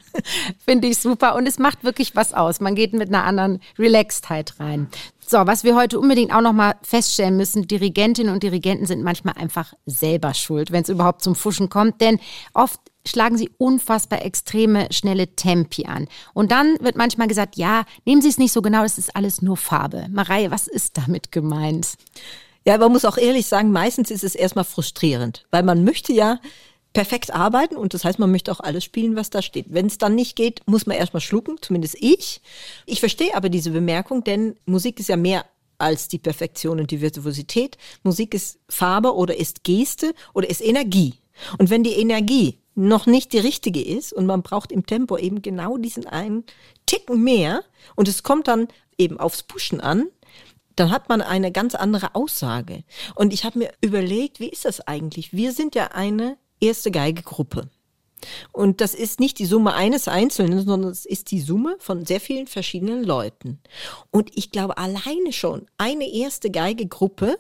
[0.65, 2.61] Finde ich super und es macht wirklich was aus.
[2.61, 4.89] Man geht mit einer anderen Relaxedheit rein.
[5.27, 9.73] So, was wir heute unbedingt auch nochmal feststellen müssen, Dirigentinnen und Dirigenten sind manchmal einfach
[9.87, 12.19] selber schuld, wenn es überhaupt zum Fuschen kommt, denn
[12.53, 16.07] oft schlagen sie unfassbar extreme, schnelle Tempi an.
[16.35, 19.43] Und dann wird manchmal gesagt, ja, nehmen Sie es nicht so genau, das ist alles
[19.43, 20.07] nur Farbe.
[20.11, 21.95] Mareie, was ist damit gemeint?
[22.65, 26.41] Ja, man muss auch ehrlich sagen, meistens ist es erstmal frustrierend, weil man möchte ja
[26.93, 29.67] perfekt arbeiten und das heißt, man möchte auch alles spielen, was da steht.
[29.71, 32.41] Wenn es dann nicht geht, muss man erstmal schlucken, zumindest ich.
[32.87, 35.45] Ich verstehe aber diese Bemerkung, denn Musik ist ja mehr
[35.79, 37.77] als die Perfektion und die Virtuosität.
[38.03, 41.15] Musik ist Farbe oder ist Geste oder ist Energie.
[41.59, 45.43] Und wenn die Energie noch nicht die richtige ist und man braucht im Tempo eben
[45.43, 46.45] genau diesen einen
[46.87, 47.65] Ticken mehr
[47.97, 50.07] und es kommt dann eben aufs Pushen an,
[50.77, 52.85] dann hat man eine ganz andere Aussage.
[53.15, 55.33] Und ich habe mir überlegt, wie ist das eigentlich?
[55.33, 57.69] Wir sind ja eine erste Geigegruppe.
[58.53, 62.21] Und das ist nicht die Summe eines Einzelnen, sondern es ist die Summe von sehr
[62.21, 63.59] vielen verschiedenen Leuten.
[64.11, 67.37] Und ich glaube, alleine schon eine erste Geigegruppe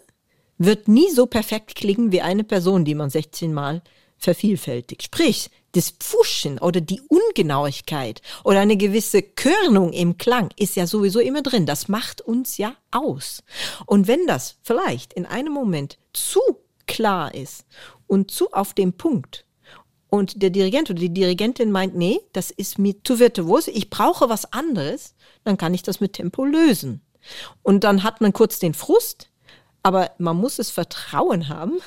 [0.58, 3.82] wird nie so perfekt klingen wie eine Person, die man 16 Mal
[4.18, 5.02] vervielfältigt.
[5.02, 11.20] Sprich, das Pfuschen oder die Ungenauigkeit oder eine gewisse Körnung im Klang ist ja sowieso
[11.20, 11.66] immer drin.
[11.66, 13.42] Das macht uns ja aus.
[13.86, 16.40] Und wenn das vielleicht in einem Moment zu
[16.86, 17.64] klar ist
[18.06, 19.46] und zu auf dem Punkt
[20.10, 24.28] und der Dirigent oder die Dirigentin meint, nee, das ist mir zu virtuos, ich brauche
[24.28, 27.00] was anderes, dann kann ich das mit Tempo lösen.
[27.62, 29.30] Und dann hat man kurz den Frust,
[29.82, 31.78] aber man muss es Vertrauen haben,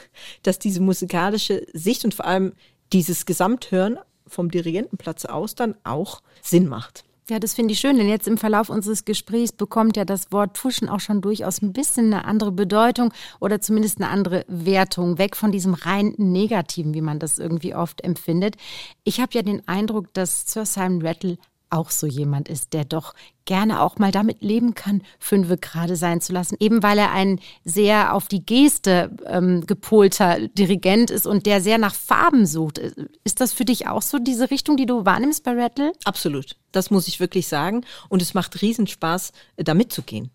[0.43, 2.53] dass diese musikalische Sicht und vor allem
[2.93, 7.03] dieses Gesamthören vom Dirigentenplatz aus dann auch Sinn macht.
[7.27, 10.59] Ja, das finde ich schön, denn jetzt im Verlauf unseres Gesprächs bekommt ja das Wort
[10.59, 15.35] Pfuschen auch schon durchaus ein bisschen eine andere Bedeutung oder zumindest eine andere Wertung, weg
[15.35, 18.57] von diesem rein Negativen, wie man das irgendwie oft empfindet.
[19.05, 21.39] Ich habe ja den Eindruck, dass Sir Simon Rattle
[21.75, 23.13] auch so jemand ist, der doch
[23.45, 27.39] gerne auch mal damit leben kann, fünfe gerade sein zu lassen, eben weil er ein
[27.63, 32.79] sehr auf die Geste ähm, gepolter Dirigent ist und der sehr nach Farben sucht.
[33.23, 35.91] Ist das für dich auch so diese Richtung, die du wahrnimmst bei Rattle?
[36.05, 40.31] Absolut, das muss ich wirklich sagen und es macht Riesenspaß, da mitzugehen.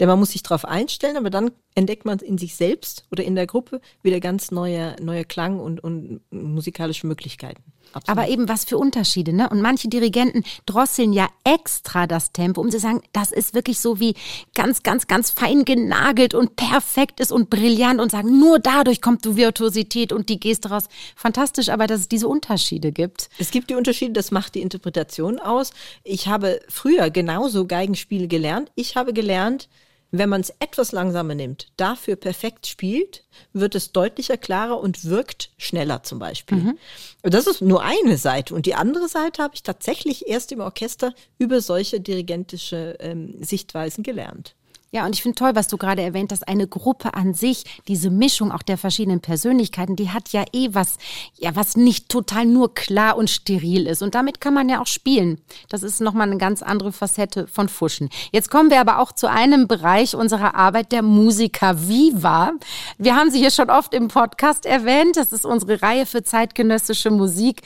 [0.00, 3.34] Denn man muss sich darauf einstellen, aber dann entdeckt man in sich selbst oder in
[3.34, 7.62] der Gruppe wieder ganz neue, neue Klang und, und musikalische Möglichkeiten.
[7.96, 8.18] Absolut.
[8.18, 9.48] Aber eben was für Unterschiede, ne?
[9.48, 14.00] Und manche Dirigenten drosseln ja extra das Tempo, um zu sagen, das ist wirklich so
[14.00, 14.14] wie
[14.54, 19.24] ganz, ganz, ganz fein genagelt und perfekt ist und brillant und sagen, nur dadurch kommt
[19.24, 20.84] die Virtuosität und die Geste raus.
[21.16, 23.30] Fantastisch, aber dass es diese Unterschiede gibt.
[23.38, 25.70] Es gibt die Unterschiede, das macht die Interpretation aus.
[26.04, 28.70] Ich habe früher genauso Geigenspiele gelernt.
[28.74, 29.70] Ich habe gelernt,
[30.10, 35.50] wenn man es etwas langsamer nimmt, dafür perfekt spielt, wird es deutlicher, klarer und wirkt
[35.58, 36.58] schneller zum Beispiel.
[36.58, 36.78] Mhm.
[37.22, 38.54] Das ist nur eine Seite.
[38.54, 44.04] Und die andere Seite habe ich tatsächlich erst im Orchester über solche dirigentische ähm, Sichtweisen
[44.04, 44.54] gelernt.
[44.92, 48.08] Ja, und ich finde toll, was du gerade erwähnt hast, eine Gruppe an sich, diese
[48.08, 50.96] Mischung auch der verschiedenen Persönlichkeiten, die hat ja eh was,
[51.34, 54.00] ja, was nicht total nur klar und steril ist.
[54.02, 55.40] Und damit kann man ja auch spielen.
[55.68, 58.10] Das ist nochmal eine ganz andere Facette von Fuschen.
[58.30, 62.52] Jetzt kommen wir aber auch zu einem Bereich unserer Arbeit, der Musiker Viva.
[62.96, 65.16] Wir haben sie hier schon oft im Podcast erwähnt.
[65.16, 67.62] Das ist unsere Reihe für zeitgenössische Musik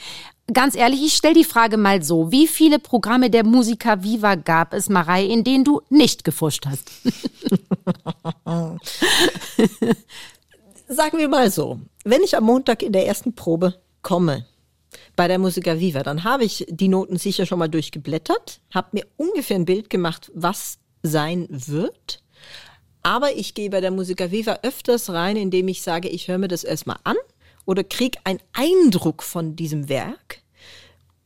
[0.53, 2.31] ganz ehrlich, ich stelle die Frage mal so.
[2.31, 6.89] Wie viele Programme der Musiker Viva gab es, Marei, in denen du nicht gefuscht hast?
[10.87, 11.79] Sagen wir mal so.
[12.03, 14.45] Wenn ich am Montag in der ersten Probe komme,
[15.15, 19.05] bei der Musiker Viva, dann habe ich die Noten sicher schon mal durchgeblättert, habe mir
[19.17, 22.23] ungefähr ein Bild gemacht, was sein wird.
[23.03, 26.47] Aber ich gehe bei der Musiker Viva öfters rein, indem ich sage, ich höre mir
[26.47, 27.15] das erstmal an
[27.71, 30.41] oder kriege einen Eindruck von diesem Werk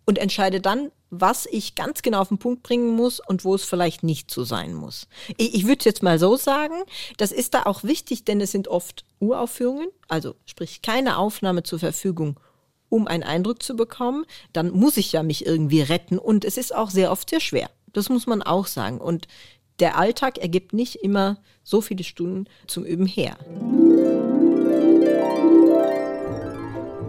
[0.05, 3.63] und entscheide dann, was ich ganz genau auf den Punkt bringen muss und wo es
[3.63, 5.07] vielleicht nicht so sein muss.
[5.37, 6.75] Ich, ich würde jetzt mal so sagen,
[7.17, 11.79] das ist da auch wichtig, denn es sind oft Uraufführungen, also sprich keine Aufnahme zur
[11.79, 12.39] Verfügung,
[12.89, 14.23] um einen Eindruck zu bekommen.
[14.53, 17.71] Dann muss ich ja mich irgendwie retten und es ist auch sehr oft sehr schwer.
[17.91, 19.01] Das muss man auch sagen.
[19.01, 19.27] Und
[19.79, 23.35] der Alltag ergibt nicht immer so viele Stunden zum Üben her.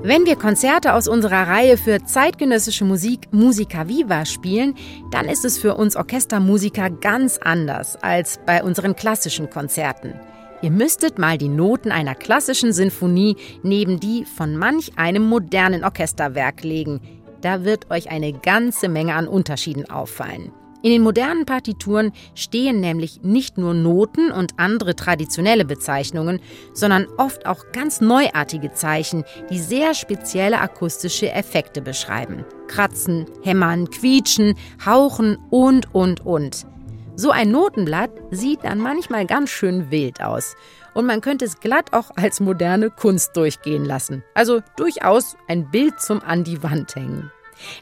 [0.07, 4.77] Wenn wir Konzerte aus unserer Reihe für zeitgenössische Musik Musica Viva spielen,
[5.11, 10.15] dann ist es für uns Orchestermusiker ganz anders als bei unseren klassischen Konzerten.
[10.63, 16.63] Ihr müsstet mal die Noten einer klassischen Sinfonie neben die von manch einem modernen Orchesterwerk
[16.63, 17.01] legen.
[17.41, 20.53] Da wird euch eine ganze Menge an Unterschieden auffallen.
[20.87, 26.39] In den modernen Partituren stehen nämlich nicht nur Noten und andere traditionelle Bezeichnungen,
[26.75, 32.45] sondern oft auch ganz neuartige Zeichen, die sehr spezielle akustische Effekte beschreiben.
[32.69, 34.55] Kratzen, hämmern, quietschen,
[34.87, 36.69] hauchen und, und, und.
[37.17, 40.55] So ein Notenblatt sieht dann manchmal ganz schön wild aus.
[40.95, 44.23] Und man könnte es glatt auch als moderne Kunst durchgehen lassen.
[44.35, 47.33] Also durchaus ein Bild zum an die Wand hängen.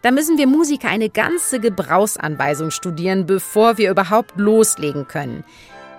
[0.02, 5.44] Da müssen wir Musiker eine ganze Gebrauchsanweisung studieren, bevor wir überhaupt loslegen können.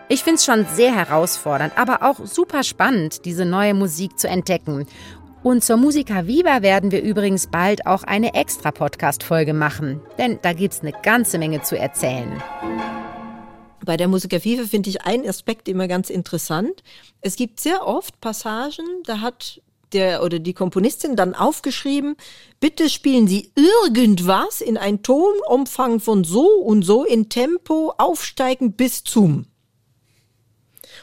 [0.07, 4.85] Ich finde es schon sehr herausfordernd, aber auch super spannend, diese neue Musik zu entdecken.
[5.41, 10.53] Und zur Musica Viva werden wir übrigens bald auch eine extra Podcast-Folge machen, denn da
[10.53, 12.41] gibt es eine ganze Menge zu erzählen.
[13.85, 16.83] Bei der Musica Viva finde ich einen Aspekt immer ganz interessant.
[17.21, 19.61] Es gibt sehr oft Passagen, da hat
[19.95, 22.15] der oder die Komponistin dann aufgeschrieben,
[22.59, 29.03] bitte spielen Sie irgendwas in ein Tonumfang von so und so in Tempo aufsteigend bis
[29.03, 29.47] zum.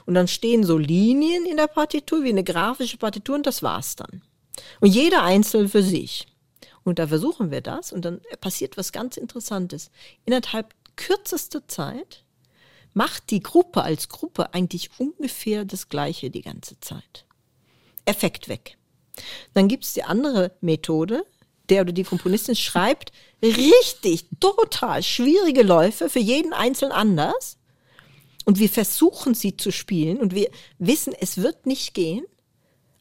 [0.07, 3.97] Und dann stehen so Linien in der Partitur wie eine grafische Partitur und das war's
[3.97, 4.23] dann.
[4.81, 6.27] Und jeder einzeln für sich.
[6.85, 9.91] Und da versuchen wir das und dann passiert was ganz Interessantes.
[10.25, 12.25] Innerhalb kürzester Zeit
[12.93, 17.25] macht die Gruppe als Gruppe eigentlich ungefähr das Gleiche die ganze Zeit.
[18.05, 18.77] Effekt weg.
[19.55, 21.27] Dann gibt es die andere Methode,
[21.69, 27.59] der oder die Komponistin schreibt richtig, total schwierige Läufe für jeden Einzelnen anders.
[28.45, 32.25] Und wir versuchen sie zu spielen und wir wissen, es wird nicht gehen.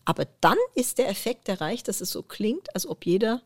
[0.05, 3.41] Aber dann ist der Effekt erreicht, dass es so klingt, als ob jeder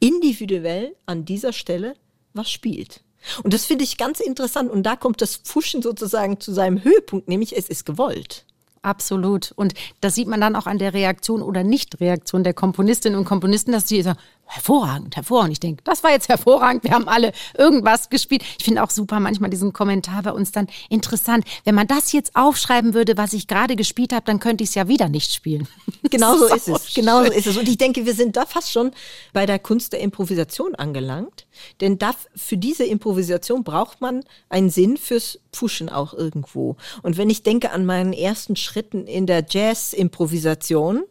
[0.00, 1.96] individuell an dieser Stelle
[2.32, 3.02] was spielt.
[3.42, 4.70] Und das finde ich ganz interessant.
[4.70, 8.45] Und da kommt das Pfuschen sozusagen zu seinem Höhepunkt, nämlich es ist gewollt.
[8.86, 9.52] Absolut.
[9.56, 13.72] Und das sieht man dann auch an der Reaktion oder Nichtreaktion der Komponistinnen und Komponisten,
[13.72, 14.16] dass sie sagen,
[14.46, 15.52] hervorragend, hervorragend.
[15.52, 16.84] Ich denke, das war jetzt hervorragend.
[16.84, 18.42] Wir haben alle irgendwas gespielt.
[18.58, 21.44] Ich finde auch super manchmal diesen Kommentar bei uns dann interessant.
[21.64, 24.74] Wenn man das jetzt aufschreiben würde, was ich gerade gespielt habe, dann könnte ich es
[24.74, 25.68] ja wieder nicht spielen.
[26.08, 26.94] Genau so ist es.
[26.94, 27.56] Genau so ist es.
[27.56, 28.92] Und ich denke, wir sind da fast schon
[29.32, 31.46] bei der Kunst der Improvisation angelangt.
[31.80, 36.76] Denn da, für diese Improvisation braucht man einen Sinn fürs Pfuschen auch irgendwo.
[37.02, 41.02] Und wenn ich denke an meinen ersten Schritten in der Jazz-Improvisation,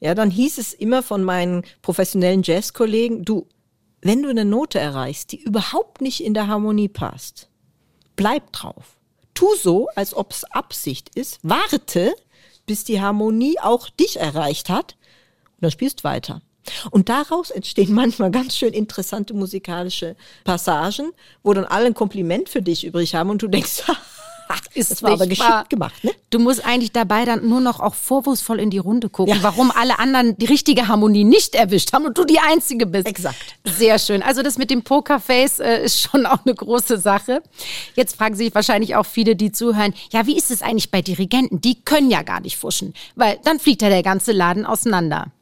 [0.00, 3.46] ja, dann hieß es immer von meinen professionellen Jazzkollegen, du,
[4.00, 7.48] wenn du eine Note erreichst, die überhaupt nicht in der Harmonie passt,
[8.16, 8.98] bleib drauf.
[9.34, 12.14] Tu so, als ob es Absicht ist, warte,
[12.66, 14.96] bis die Harmonie auch dich erreicht hat
[15.56, 16.42] und dann spielst weiter.
[16.90, 22.62] Und daraus entstehen manchmal ganz schön interessante musikalische Passagen, wo dann alle ein Kompliment für
[22.62, 23.82] dich übrig haben und du denkst,
[24.74, 25.64] ist das war aber geschickt wahr.
[25.68, 26.12] gemacht, ne?
[26.30, 29.42] Du musst eigentlich dabei dann nur noch auch vorwurfsvoll in die Runde gucken, ja.
[29.42, 33.06] warum alle anderen die richtige Harmonie nicht erwischt haben und du die Einzige bist.
[33.06, 33.56] Exakt.
[33.64, 34.22] Sehr schön.
[34.22, 37.42] Also das mit dem Pokerface äh, ist schon auch eine große Sache.
[37.94, 41.60] Jetzt fragen sich wahrscheinlich auch viele, die zuhören, ja, wie ist es eigentlich bei Dirigenten?
[41.60, 45.32] Die können ja gar nicht fuschen, weil dann fliegt ja der ganze Laden auseinander.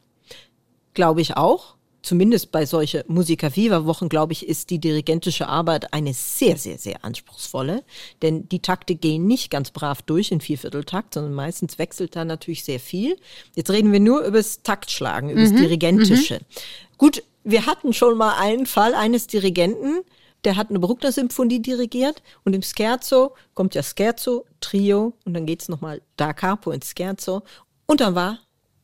[0.93, 1.76] Glaube ich auch
[2.07, 6.77] zumindest bei solche Musica Viva Wochen, glaube ich, ist die dirigentische Arbeit eine sehr, sehr,
[6.77, 7.83] sehr anspruchsvolle.
[8.21, 12.63] Denn die Takte gehen nicht ganz brav durch in Viervierteltakt, sondern meistens wechselt da natürlich
[12.63, 13.17] sehr viel.
[13.55, 15.57] Jetzt reden wir nur über das Taktschlagen, über das mhm.
[15.57, 16.35] Dirigentische.
[16.35, 16.97] Mhm.
[16.97, 19.99] Gut, wir hatten schon mal einen Fall eines Dirigenten,
[20.45, 25.67] der hat eine Bruckner-Symphonie dirigiert und im Scherzo kommt ja Scherzo, Trio und dann geht's
[25.67, 27.41] nochmal da capo ins Scherzo
[27.85, 28.39] und dann war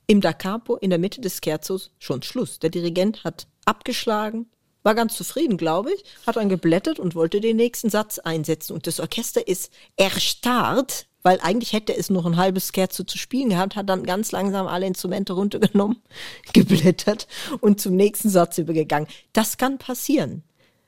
[0.08, 2.60] im Da Capo in der Mitte des Scherzos schon Schluss.
[2.60, 4.48] Der Dirigent hat abgeschlagen,
[4.84, 8.74] war ganz zufrieden, glaube ich, hat dann geblättert und wollte den nächsten Satz einsetzen.
[8.74, 13.50] Und das Orchester ist erstarrt, weil eigentlich hätte es noch ein halbes Scherzo zu spielen
[13.50, 16.02] gehabt, hat dann ganz langsam alle Instrumente runtergenommen,
[16.54, 17.28] geblättert
[17.62, 19.08] und zum nächsten Satz übergegangen.
[19.32, 20.44] Das kann passieren.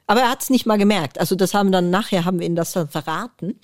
[0.07, 1.19] Aber er hat es nicht mal gemerkt.
[1.19, 3.59] Also das haben dann nachher haben wir ihn das dann verraten.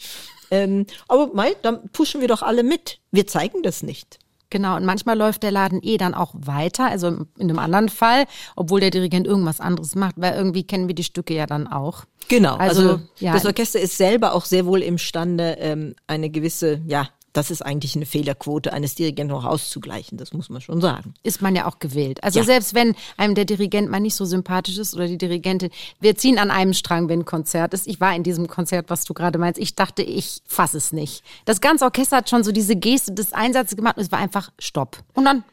[0.49, 2.99] Ähm, aber mei, dann pushen wir doch alle mit.
[3.11, 4.19] Wir zeigen das nicht.
[4.51, 8.25] Genau, und manchmal läuft der Laden eh dann auch weiter, also in einem anderen Fall,
[8.57, 12.03] obwohl der Dirigent irgendwas anderes macht, weil irgendwie kennen wir die Stücke ja dann auch.
[12.27, 13.33] Genau, also, also ja.
[13.33, 17.95] das Orchester ist selber auch sehr wohl imstande, ähm, eine gewisse, ja, das ist eigentlich
[17.95, 21.13] eine Fehlerquote eines Dirigenten auch auszugleichen, das muss man schon sagen.
[21.23, 22.23] Ist man ja auch gewählt.
[22.23, 22.45] Also ja.
[22.45, 26.37] selbst wenn einem der Dirigent mal nicht so sympathisch ist oder die Dirigentin, wir ziehen
[26.37, 27.87] an einem Strang, wenn ein Konzert ist.
[27.87, 29.59] Ich war in diesem Konzert, was du gerade meinst.
[29.59, 31.23] Ich dachte, ich fasse es nicht.
[31.45, 34.51] Das ganze Orchester hat schon so diese Geste des Einsatzes gemacht und es war einfach
[34.59, 34.97] Stopp.
[35.13, 35.43] Und dann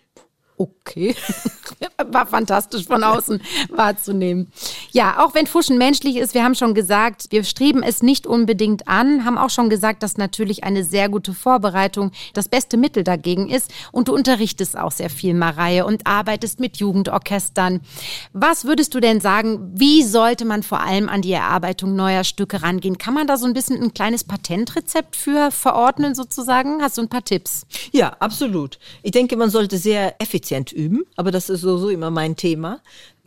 [0.58, 1.14] Okay.
[2.10, 3.40] War fantastisch von außen
[3.70, 4.50] wahrzunehmen.
[4.90, 8.88] Ja, auch wenn Fuschen menschlich ist, wir haben schon gesagt, wir streben es nicht unbedingt
[8.88, 13.48] an, haben auch schon gesagt, dass natürlich eine sehr gute Vorbereitung das beste Mittel dagegen
[13.48, 13.70] ist.
[13.92, 17.80] Und du unterrichtest auch sehr viel, Mareie, und arbeitest mit Jugendorchestern.
[18.32, 22.62] Was würdest du denn sagen, wie sollte man vor allem an die Erarbeitung neuer Stücke
[22.62, 22.98] rangehen?
[22.98, 26.82] Kann man da so ein bisschen ein kleines Patentrezept für verordnen sozusagen?
[26.82, 27.64] Hast du ein paar Tipps?
[27.92, 28.80] Ja, absolut.
[29.04, 32.80] Ich denke, man sollte sehr effizient üben, aber das ist sowieso immer mein Thema.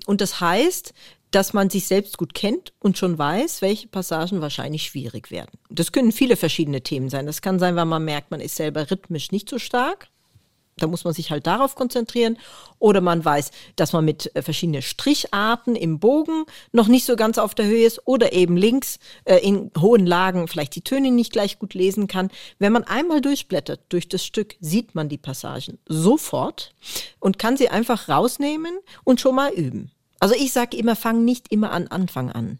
[0.05, 0.93] Und das heißt,
[1.31, 5.51] dass man sich selbst gut kennt und schon weiß, welche Passagen wahrscheinlich schwierig werden.
[5.69, 7.25] Das können viele verschiedene Themen sein.
[7.25, 10.09] Das kann sein, weil man merkt, man ist selber rhythmisch nicht so stark.
[10.77, 12.37] Da muss man sich halt darauf konzentrieren.
[12.79, 17.37] Oder man weiß, dass man mit äh, verschiedenen Stricharten im Bogen noch nicht so ganz
[17.37, 21.33] auf der Höhe ist oder eben links äh, in hohen Lagen vielleicht die Töne nicht
[21.33, 22.31] gleich gut lesen kann.
[22.57, 26.73] Wenn man einmal durchblättert durch das Stück, sieht man die Passagen sofort
[27.19, 29.91] und kann sie einfach rausnehmen und schon mal üben.
[30.19, 32.59] Also ich sage immer, fang nicht immer an Anfang an.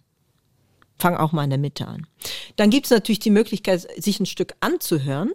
[0.97, 2.05] Fang auch mal in der Mitte an.
[2.57, 5.31] Dann gibt es natürlich die Möglichkeit, sich ein Stück anzuhören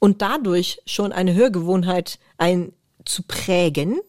[0.00, 2.72] und dadurch schon eine Hörgewohnheit ein,
[3.04, 4.00] zu prägen,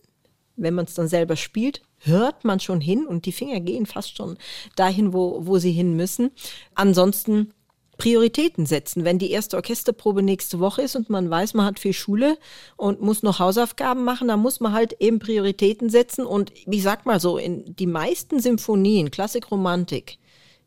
[0.55, 4.17] wenn man es dann selber spielt, hört man schon hin und die Finger gehen fast
[4.17, 4.37] schon
[4.75, 6.31] dahin, wo, wo sie hin müssen.
[6.73, 7.53] Ansonsten
[7.97, 9.05] Prioritäten setzen.
[9.05, 12.35] Wenn die erste Orchesterprobe nächste Woche ist und man weiß, man hat viel Schule
[12.75, 16.25] und muss noch Hausaufgaben machen, dann muss man halt eben Prioritäten setzen.
[16.25, 20.17] Und ich sag mal so, in die meisten Symphonien, Klassik, Romantik,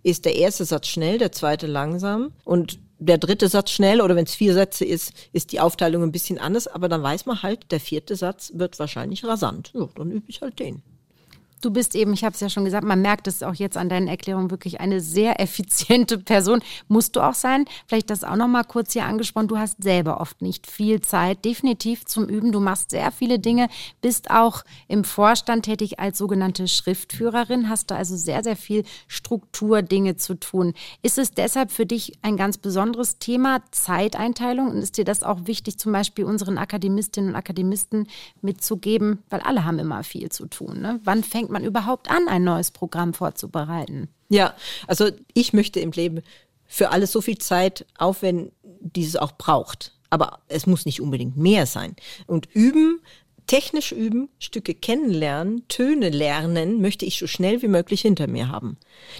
[0.04, 2.30] ist der erste Satz schnell, der zweite langsam.
[2.44, 6.12] Und der dritte Satz schnell oder wenn es vier Sätze ist, ist die Aufteilung ein
[6.12, 9.72] bisschen anders, aber dann weiß man halt, der vierte Satz wird wahrscheinlich rasant.
[9.74, 10.82] Ja, dann übe ich halt den.
[11.64, 13.88] Du bist eben, ich habe es ja schon gesagt, man merkt es auch jetzt an
[13.88, 16.60] deinen Erklärungen, wirklich eine sehr effiziente Person.
[16.88, 17.64] Musst du auch sein.
[17.86, 19.48] Vielleicht das auch noch mal kurz hier angesprochen.
[19.48, 22.52] Du hast selber oft nicht viel Zeit, definitiv zum Üben.
[22.52, 23.68] Du machst sehr viele Dinge,
[24.02, 29.80] bist auch im Vorstand tätig als sogenannte Schriftführerin, hast du also sehr, sehr viel Struktur,
[29.80, 30.74] Dinge zu tun.
[31.02, 34.68] Ist es deshalb für dich ein ganz besonderes Thema, Zeiteinteilung?
[34.68, 38.06] Und ist dir das auch wichtig, zum Beispiel unseren Akademistinnen und Akademisten
[38.42, 39.22] mitzugeben?
[39.30, 40.80] Weil alle haben immer viel zu tun.
[40.80, 41.00] Ne?
[41.04, 44.08] Wann fängt man überhaupt an, ein neues Programm vorzubereiten?
[44.28, 44.54] Ja,
[44.86, 46.20] also ich möchte im Leben
[46.66, 49.92] für alles so viel Zeit aufwenden, die es auch braucht.
[50.10, 51.96] Aber es muss nicht unbedingt mehr sein.
[52.26, 53.00] Und üben,
[53.46, 58.76] technisch üben, Stücke kennenlernen, Töne lernen, möchte ich so schnell wie möglich hinter mir haben.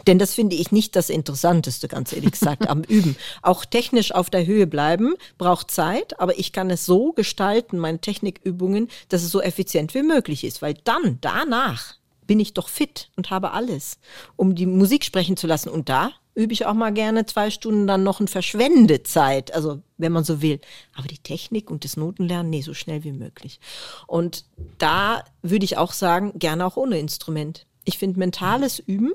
[0.07, 3.17] Denn das finde ich nicht das Interessanteste, ganz ehrlich gesagt, am Üben.
[3.43, 8.01] Auch technisch auf der Höhe bleiben braucht Zeit, aber ich kann es so gestalten, meine
[8.01, 11.97] Technikübungen, dass es so effizient wie möglich ist, weil dann, danach,
[12.27, 13.99] bin ich doch fit und habe alles,
[14.37, 15.69] um die Musik sprechen zu lassen.
[15.69, 20.13] Und da übe ich auch mal gerne zwei Stunden dann noch ein Verschwendezeit, also wenn
[20.13, 20.61] man so will.
[20.95, 23.61] Aber die Technik und das Notenlernen, nee, so schnell wie möglich.
[24.07, 24.45] Und
[24.79, 27.67] da würde ich auch sagen, gerne auch ohne Instrument.
[27.85, 29.13] Ich finde mentales Üben,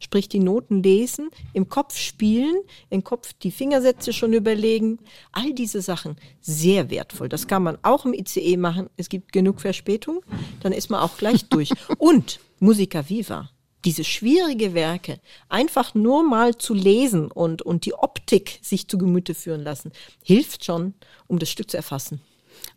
[0.00, 2.56] sprich die Noten lesen, im Kopf spielen,
[2.88, 4.98] im Kopf die Fingersätze schon überlegen,
[5.30, 7.28] all diese Sachen sehr wertvoll.
[7.28, 8.90] Das kann man auch im ICE machen.
[8.96, 10.22] Es gibt genug Verspätung,
[10.62, 11.70] dann ist man auch gleich durch.
[11.98, 13.50] Und Musica Viva,
[13.84, 19.34] diese schwierige Werke einfach nur mal zu lesen und, und die Optik sich zu Gemüte
[19.34, 19.92] führen lassen,
[20.22, 20.94] hilft schon,
[21.28, 22.20] um das Stück zu erfassen.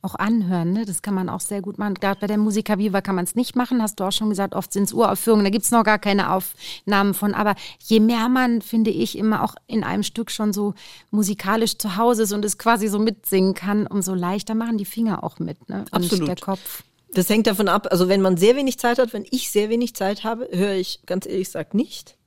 [0.03, 0.85] Auch anhören, ne?
[0.85, 1.93] das kann man auch sehr gut machen.
[1.93, 4.53] Gerade bei der Musica Viva kann man es nicht machen, hast du auch schon gesagt,
[4.53, 7.33] oft sind es Uraufführungen, da gibt es noch gar keine Aufnahmen von.
[7.33, 10.73] Aber je mehr man, finde ich, immer auch in einem Stück schon so
[11.09, 15.23] musikalisch zu Hause ist und es quasi so mitsingen kann, umso leichter machen die Finger
[15.23, 15.85] auch mit ne?
[15.91, 16.27] und Absolut.
[16.27, 16.83] der Kopf.
[17.13, 19.95] Das hängt davon ab, also wenn man sehr wenig Zeit hat, wenn ich sehr wenig
[19.95, 22.17] Zeit habe, höre ich ganz ehrlich gesagt nicht.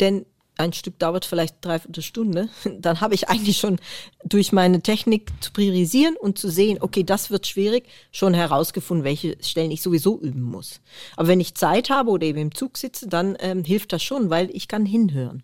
[0.00, 0.26] Denn
[0.60, 2.48] ein Stück dauert vielleicht dreiviertel Stunde,
[2.78, 3.78] dann habe ich eigentlich schon
[4.24, 9.36] durch meine Technik zu priorisieren und zu sehen, okay, das wird schwierig, schon herausgefunden, welche
[9.42, 10.80] Stellen ich sowieso üben muss.
[11.16, 14.30] Aber wenn ich Zeit habe oder eben im Zug sitze, dann ähm, hilft das schon,
[14.30, 15.42] weil ich kann hinhören.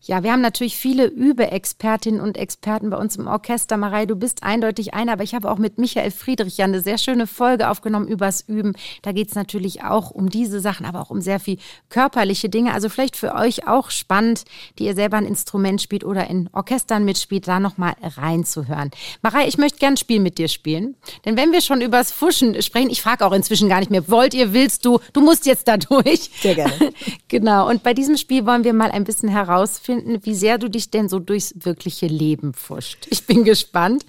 [0.00, 3.76] Ja, wir haben natürlich viele Übeexpertinnen und Experten bei uns im Orchester.
[3.76, 6.98] Marei, du bist eindeutig einer, aber ich habe auch mit Michael Friedrich ja eine sehr
[6.98, 8.74] schöne Folge aufgenommen übers Üben.
[9.02, 12.74] Da geht es natürlich auch um diese Sachen, aber auch um sehr viel körperliche Dinge.
[12.74, 14.44] Also vielleicht für euch auch spannend,
[14.78, 18.92] die ihr selber ein Instrument spielt oder in Orchestern mitspielt, da nochmal reinzuhören.
[19.22, 20.94] Marei, ich möchte gern ein Spiel mit dir spielen.
[21.24, 24.32] Denn wenn wir schon übers Fuschen sprechen, ich frage auch inzwischen gar nicht mehr, wollt
[24.32, 26.30] ihr, willst du, du musst jetzt da durch.
[26.40, 26.92] Sehr gerne.
[27.28, 30.68] genau, und bei diesem Spiel wollen wir mal ein bisschen herausfinden, herausfinden, wie sehr du
[30.68, 33.06] dich denn so durchs wirkliche Leben fuscht.
[33.10, 34.04] Ich bin gespannt.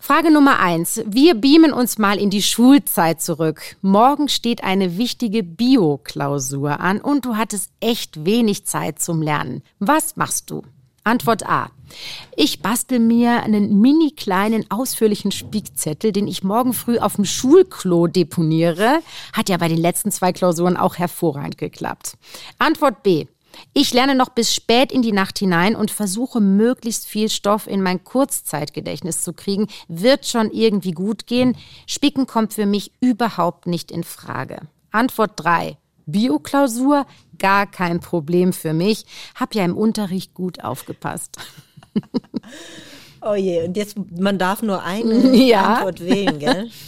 [0.00, 1.02] Frage Nummer eins.
[1.06, 3.76] Wir beamen uns mal in die Schulzeit zurück.
[3.82, 9.62] Morgen steht eine wichtige Bio-Klausur an und du hattest echt wenig Zeit zum Lernen.
[9.80, 10.62] Was machst du?
[11.04, 11.70] Antwort A.
[12.36, 18.06] Ich bastel mir einen mini kleinen ausführlichen Spickzettel, den ich morgen früh auf dem Schulklo
[18.06, 19.00] deponiere.
[19.32, 22.18] Hat ja bei den letzten zwei Klausuren auch hervorragend geklappt.
[22.58, 23.26] Antwort B.
[23.72, 27.82] Ich lerne noch bis spät in die Nacht hinein und versuche möglichst viel Stoff in
[27.82, 29.68] mein Kurzzeitgedächtnis zu kriegen.
[29.88, 31.56] Wird schon irgendwie gut gehen.
[31.86, 34.62] Spicken kommt für mich überhaupt nicht in Frage.
[34.90, 35.76] Antwort 3.
[36.06, 37.06] Bioklausur,
[37.38, 39.04] gar kein Problem für mich.
[39.34, 41.36] Hab ja im Unterricht gut aufgepasst.
[43.22, 45.74] oh je, und jetzt, man darf nur eine ja.
[45.74, 46.70] Antwort wählen, gell?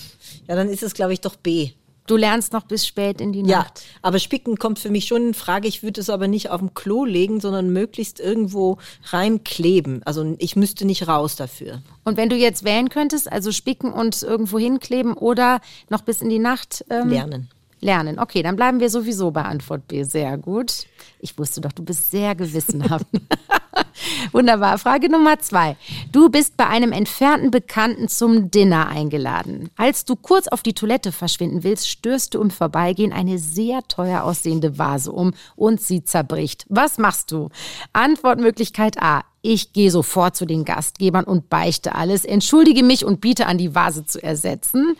[0.48, 1.70] Ja, dann ist es, glaube ich, doch B.
[2.10, 3.84] Du lernst noch bis spät in die Nacht.
[3.84, 5.68] Ja, aber Spicken kommt für mich schon in Frage.
[5.68, 8.78] Ich würde es aber nicht auf dem Klo legen, sondern möglichst irgendwo
[9.10, 10.02] reinkleben.
[10.04, 11.82] Also ich müsste nicht raus dafür.
[12.02, 16.30] Und wenn du jetzt wählen könntest, also spicken und irgendwo hinkleben oder noch bis in
[16.30, 17.48] die Nacht ähm, lernen.
[17.78, 18.18] Lernen.
[18.18, 20.02] Okay, dann bleiben wir sowieso bei Antwort B.
[20.02, 20.86] Sehr gut.
[21.22, 23.06] Ich wusste doch, du bist sehr gewissenhaft.
[24.32, 24.78] Wunderbar.
[24.78, 25.76] Frage Nummer zwei.
[26.12, 29.70] Du bist bei einem entfernten Bekannten zum Dinner eingeladen.
[29.76, 34.22] Als du kurz auf die Toilette verschwinden willst, stößt du im Vorbeigehen eine sehr teuer
[34.22, 36.64] aussehende Vase um und sie zerbricht.
[36.68, 37.50] Was machst du?
[37.92, 39.24] Antwortmöglichkeit A.
[39.42, 43.74] Ich gehe sofort zu den Gastgebern und beichte alles, entschuldige mich und biete an, die
[43.74, 44.96] Vase zu ersetzen.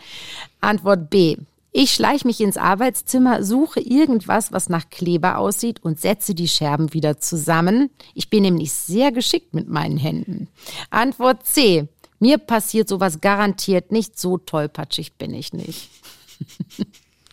[0.61, 1.37] Antwort B.
[1.73, 6.93] Ich schleiche mich ins Arbeitszimmer, suche irgendwas, was nach Kleber aussieht und setze die Scherben
[6.93, 7.89] wieder zusammen.
[8.13, 10.49] Ich bin nämlich sehr geschickt mit meinen Händen.
[10.89, 11.87] Antwort C.
[12.19, 14.19] Mir passiert sowas garantiert nicht.
[14.19, 15.89] So tollpatschig bin ich nicht.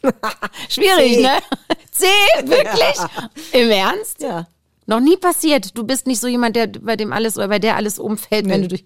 [0.69, 1.23] Schwierig, C.
[1.23, 1.39] ne?
[1.91, 2.07] C,
[2.45, 2.97] wirklich?
[2.97, 3.31] Ja.
[3.53, 4.23] Im Ernst?
[4.23, 4.47] Ja.
[4.87, 5.77] Noch nie passiert.
[5.77, 8.53] Du bist nicht so jemand, der bei dem alles oder bei der alles umfällt, nee.
[8.53, 8.85] wenn du durch.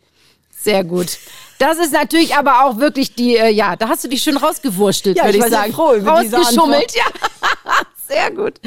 [0.63, 1.19] Sehr gut.
[1.59, 5.17] Das ist natürlich aber auch wirklich die, äh, ja, da hast du dich schön rausgewurstelt,
[5.17, 5.73] ja, würde ich, ich sagen.
[5.73, 7.05] Froh über Rausgeschummelt, ja.
[8.09, 8.61] Sehr gut.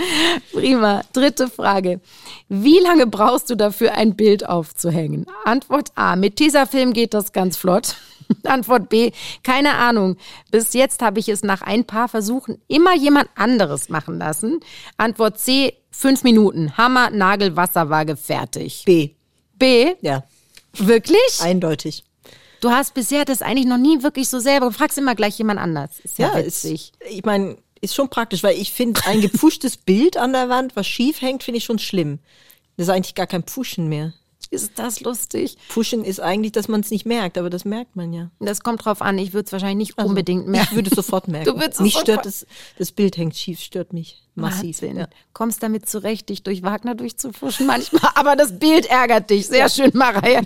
[0.52, 1.04] Prima.
[1.14, 2.02] Dritte Frage.
[2.50, 5.26] Wie lange brauchst du dafür, ein Bild aufzuhängen?
[5.44, 6.16] Antwort A.
[6.16, 7.96] Mit Tesafilm geht das ganz flott.
[8.44, 9.12] Antwort B.
[9.44, 10.18] Keine Ahnung.
[10.52, 14.60] Bis jetzt habe ich es nach ein paar Versuchen immer jemand anderes machen lassen.
[14.98, 15.74] Antwort C.
[15.92, 16.78] Fünf Minuten.
[16.78, 18.84] Hammer, Nagel, Wasserwaage, fertig.
[18.86, 19.12] B.
[19.58, 19.96] B?
[20.02, 20.24] Ja.
[20.80, 21.42] Wirklich?
[21.42, 22.04] Eindeutig.
[22.62, 24.68] Du hast bisher das eigentlich noch nie wirklich so selber.
[24.68, 26.00] Du fragst immer gleich jemand anders.
[26.00, 26.40] Ist ja, ja.
[26.40, 26.92] Ist, ich
[27.24, 31.22] meine, ist schon praktisch, weil ich finde, ein gepfuschtes Bild an der Wand, was schief
[31.22, 32.20] hängt, finde ich schon schlimm.
[32.78, 34.14] Das ist eigentlich gar kein Pushen mehr.
[34.52, 35.58] Ist das lustig?
[35.70, 38.30] Pushen ist eigentlich, dass man es nicht merkt, aber das merkt man ja.
[38.40, 39.18] Das kommt drauf an.
[39.18, 40.68] Ich würde es wahrscheinlich nicht also, unbedingt merken.
[40.72, 41.46] Ich würde es sofort merken.
[41.56, 42.46] Du würdest mich stört das,
[42.78, 44.82] das Bild hängt schief, stört mich massiv.
[44.82, 45.08] Ja.
[45.34, 49.48] Kommst damit zurecht, dich durch Wagner durchzufuschen manchmal, aber das Bild ärgert dich.
[49.48, 49.70] Sehr ja.
[49.70, 50.42] schön, Mareie.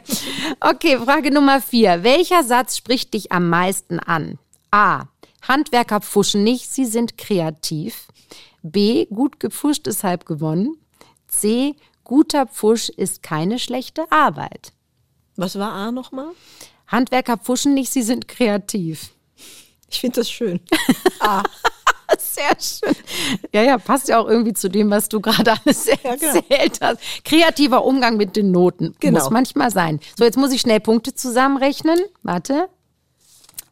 [0.59, 2.03] Okay, Frage Nummer vier.
[2.03, 4.37] Welcher Satz spricht dich am meisten an?
[4.71, 5.05] A.
[5.47, 8.07] Handwerker pfuschen nicht, sie sind kreativ.
[8.61, 9.05] B.
[9.07, 10.75] Gut gepfuscht ist halb gewonnen.
[11.27, 11.75] C.
[12.09, 14.73] Guter Pfusch ist keine schlechte Arbeit.
[15.35, 16.31] Was war A nochmal?
[16.87, 19.11] Handwerker pfuschen nicht, sie sind kreativ.
[19.87, 20.59] Ich finde das schön.
[21.19, 21.43] A.
[22.17, 22.95] Sehr schön.
[23.53, 26.79] Ja, ja, passt ja auch irgendwie zu dem, was du gerade alles erzählt ja, genau.
[26.81, 27.23] hast.
[27.23, 28.95] Kreativer Umgang mit den Noten.
[28.99, 29.19] Genau.
[29.19, 29.99] Muss manchmal sein.
[30.17, 31.99] So, jetzt muss ich schnell Punkte zusammenrechnen.
[32.23, 32.69] Warte.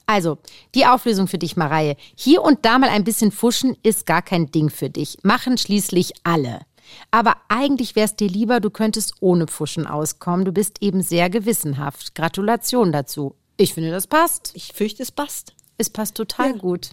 [0.06, 0.38] Also,
[0.76, 1.98] die Auflösung für dich, Mareie.
[2.14, 5.18] Hier und da mal ein bisschen fuschen ist gar kein Ding für dich.
[5.24, 6.68] Machen schließlich alle.
[7.12, 10.46] Aber eigentlich wäre es dir lieber, du könntest ohne Pfuschen auskommen.
[10.46, 12.16] Du bist eben sehr gewissenhaft.
[12.16, 13.36] Gratulation dazu.
[13.58, 14.52] Ich finde, das passt.
[14.54, 15.54] Ich fürchte, es passt.
[15.80, 16.58] Es passt total ja.
[16.58, 16.90] gut.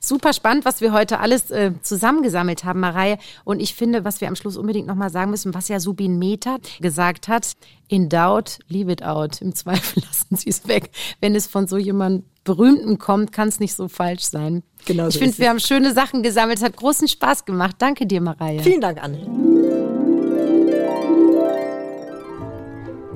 [0.00, 3.18] Super spannend, was wir heute alles äh, zusammengesammelt haben, Mareie.
[3.44, 6.58] Und ich finde, was wir am Schluss unbedingt nochmal sagen müssen, was ja Subin Meta
[6.80, 7.54] gesagt hat,
[7.86, 9.40] in doubt, leave it out.
[9.40, 10.90] Im Zweifel lassen Sie es weg.
[11.20, 14.64] Wenn es von so jemandem Berühmten kommt, kann es nicht so falsch sein.
[14.84, 16.58] Genau ich finde, wir haben schöne Sachen gesammelt.
[16.58, 17.76] Es hat großen Spaß gemacht.
[17.78, 18.58] Danke dir, Mareie.
[18.58, 19.20] Vielen Dank, Anne.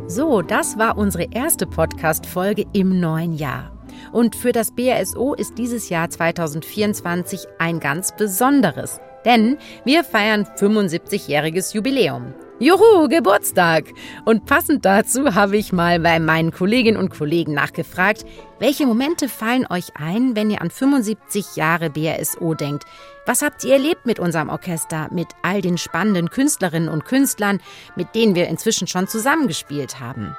[0.06, 3.72] So, das war unsere erste Podcast-Folge im neuen Jahr.
[4.12, 11.74] Und für das BASO ist dieses Jahr 2024 ein ganz besonderes, denn wir feiern 75-jähriges
[11.74, 12.34] Jubiläum.
[12.60, 13.86] Juhu, Geburtstag!
[14.24, 18.24] Und passend dazu habe ich mal bei meinen Kolleginnen und Kollegen nachgefragt,
[18.60, 22.84] welche Momente fallen euch ein, wenn ihr an 75 Jahre BASO denkt?
[23.26, 27.60] Was habt ihr erlebt mit unserem Orchester, mit all den spannenden Künstlerinnen und Künstlern,
[27.96, 30.36] mit denen wir inzwischen schon zusammengespielt haben?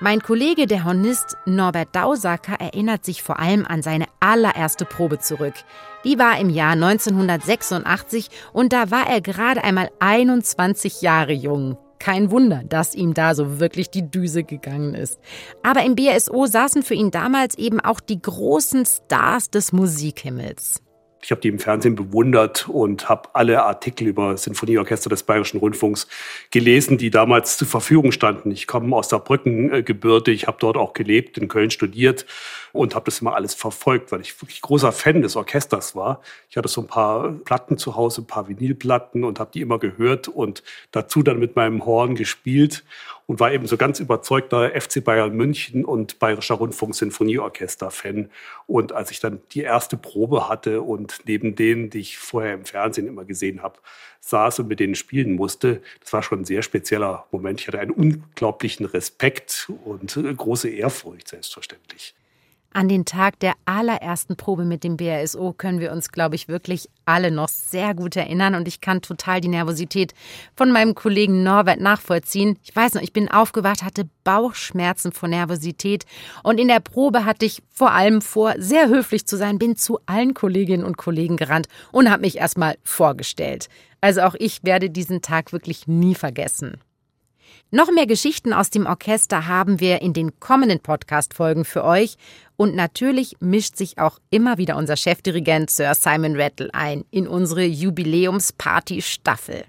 [0.00, 5.54] Mein Kollege, der Hornist Norbert Dausacker, erinnert sich vor allem an seine allererste Probe zurück.
[6.04, 11.78] Die war im Jahr 1986 und da war er gerade einmal 21 Jahre jung.
[12.00, 15.20] Kein Wunder, dass ihm da so wirklich die Düse gegangen ist.
[15.62, 20.82] Aber im BSO saßen für ihn damals eben auch die großen Stars des Musikhimmels.
[21.24, 26.06] Ich habe die im Fernsehen bewundert und habe alle Artikel über Sinfonieorchester des Bayerischen Rundfunks
[26.50, 28.50] gelesen, die damals zur Verfügung standen.
[28.50, 32.26] Ich komme aus der Brückengebirde, ich habe dort auch gelebt, in Köln studiert
[32.72, 36.20] und habe das immer alles verfolgt, weil ich wirklich großer Fan des Orchesters war.
[36.50, 39.78] Ich hatte so ein paar Platten zu Hause, ein paar Vinylplatten und habe die immer
[39.78, 42.84] gehört und dazu dann mit meinem Horn gespielt
[43.26, 48.30] und war eben so ganz überzeugter FC Bayern München und Bayerischer Rundfunk Sinfonieorchester-Fan.
[48.66, 52.64] Und als ich dann die erste Probe hatte und neben denen, die ich vorher im
[52.64, 53.78] Fernsehen immer gesehen habe,
[54.20, 57.60] saß und mit denen spielen musste, das war schon ein sehr spezieller Moment.
[57.60, 62.14] Ich hatte einen unglaublichen Respekt und große Ehrfurcht, selbstverständlich.
[62.76, 66.90] An den Tag der allerersten Probe mit dem BRSO können wir uns, glaube ich, wirklich
[67.04, 70.12] alle noch sehr gut erinnern und ich kann total die Nervosität
[70.56, 72.58] von meinem Kollegen Norbert nachvollziehen.
[72.64, 76.04] Ich weiß noch, ich bin aufgewacht, hatte Bauchschmerzen vor Nervosität
[76.42, 80.00] und in der Probe hatte ich vor allem vor, sehr höflich zu sein, bin zu
[80.06, 83.68] allen Kolleginnen und Kollegen gerannt und habe mich erstmal vorgestellt.
[84.00, 86.80] Also auch ich werde diesen Tag wirklich nie vergessen.
[87.70, 92.16] Noch mehr Geschichten aus dem Orchester haben wir in den kommenden Podcast-Folgen für euch.
[92.56, 97.64] Und natürlich mischt sich auch immer wieder unser Chefdirigent Sir Simon Rattle ein in unsere
[97.64, 99.64] Jubiläumsparty-Staffel.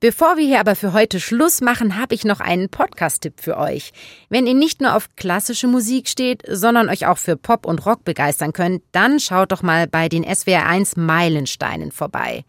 [0.00, 3.92] Bevor wir hier aber für heute Schluss machen, habe ich noch einen Podcast-Tipp für euch.
[4.28, 8.04] Wenn ihr nicht nur auf klassische Musik steht, sondern euch auch für Pop und Rock
[8.04, 12.44] begeistern könnt, dann schaut doch mal bei den SWR1 Meilensteinen vorbei.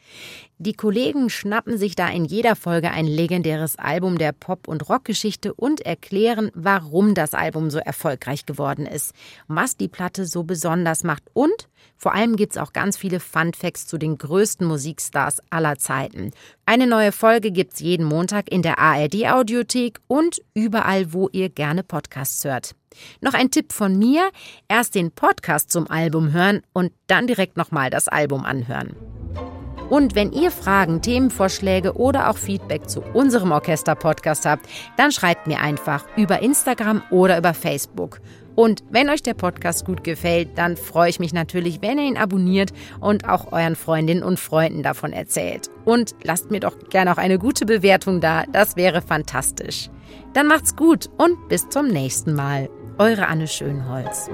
[0.63, 5.55] Die Kollegen schnappen sich da in jeder Folge ein legendäres Album der Pop- und Rockgeschichte
[5.55, 9.15] und erklären, warum das Album so erfolgreich geworden ist,
[9.47, 13.87] was die Platte so besonders macht und vor allem gibt's auch ganz viele Fun Facts
[13.87, 16.29] zu den größten Musikstars aller Zeiten.
[16.67, 21.81] Eine neue Folge gibt's jeden Montag in der ARD Audiothek und überall, wo ihr gerne
[21.81, 22.75] Podcasts hört.
[23.19, 24.29] Noch ein Tipp von mir,
[24.67, 28.95] erst den Podcast zum Album hören und dann direkt nochmal das Album anhören.
[29.91, 34.65] Und wenn ihr Fragen, Themenvorschläge oder auch Feedback zu unserem Orchester-Podcast habt,
[34.95, 38.21] dann schreibt mir einfach über Instagram oder über Facebook.
[38.55, 42.17] Und wenn euch der Podcast gut gefällt, dann freue ich mich natürlich, wenn ihr ihn
[42.17, 42.71] abonniert
[43.01, 45.69] und auch euren Freundinnen und Freunden davon erzählt.
[45.83, 49.89] Und lasst mir doch gerne auch eine gute Bewertung da, das wäre fantastisch.
[50.33, 52.69] Dann macht's gut und bis zum nächsten Mal.
[52.97, 54.29] Eure Anne Schönholz.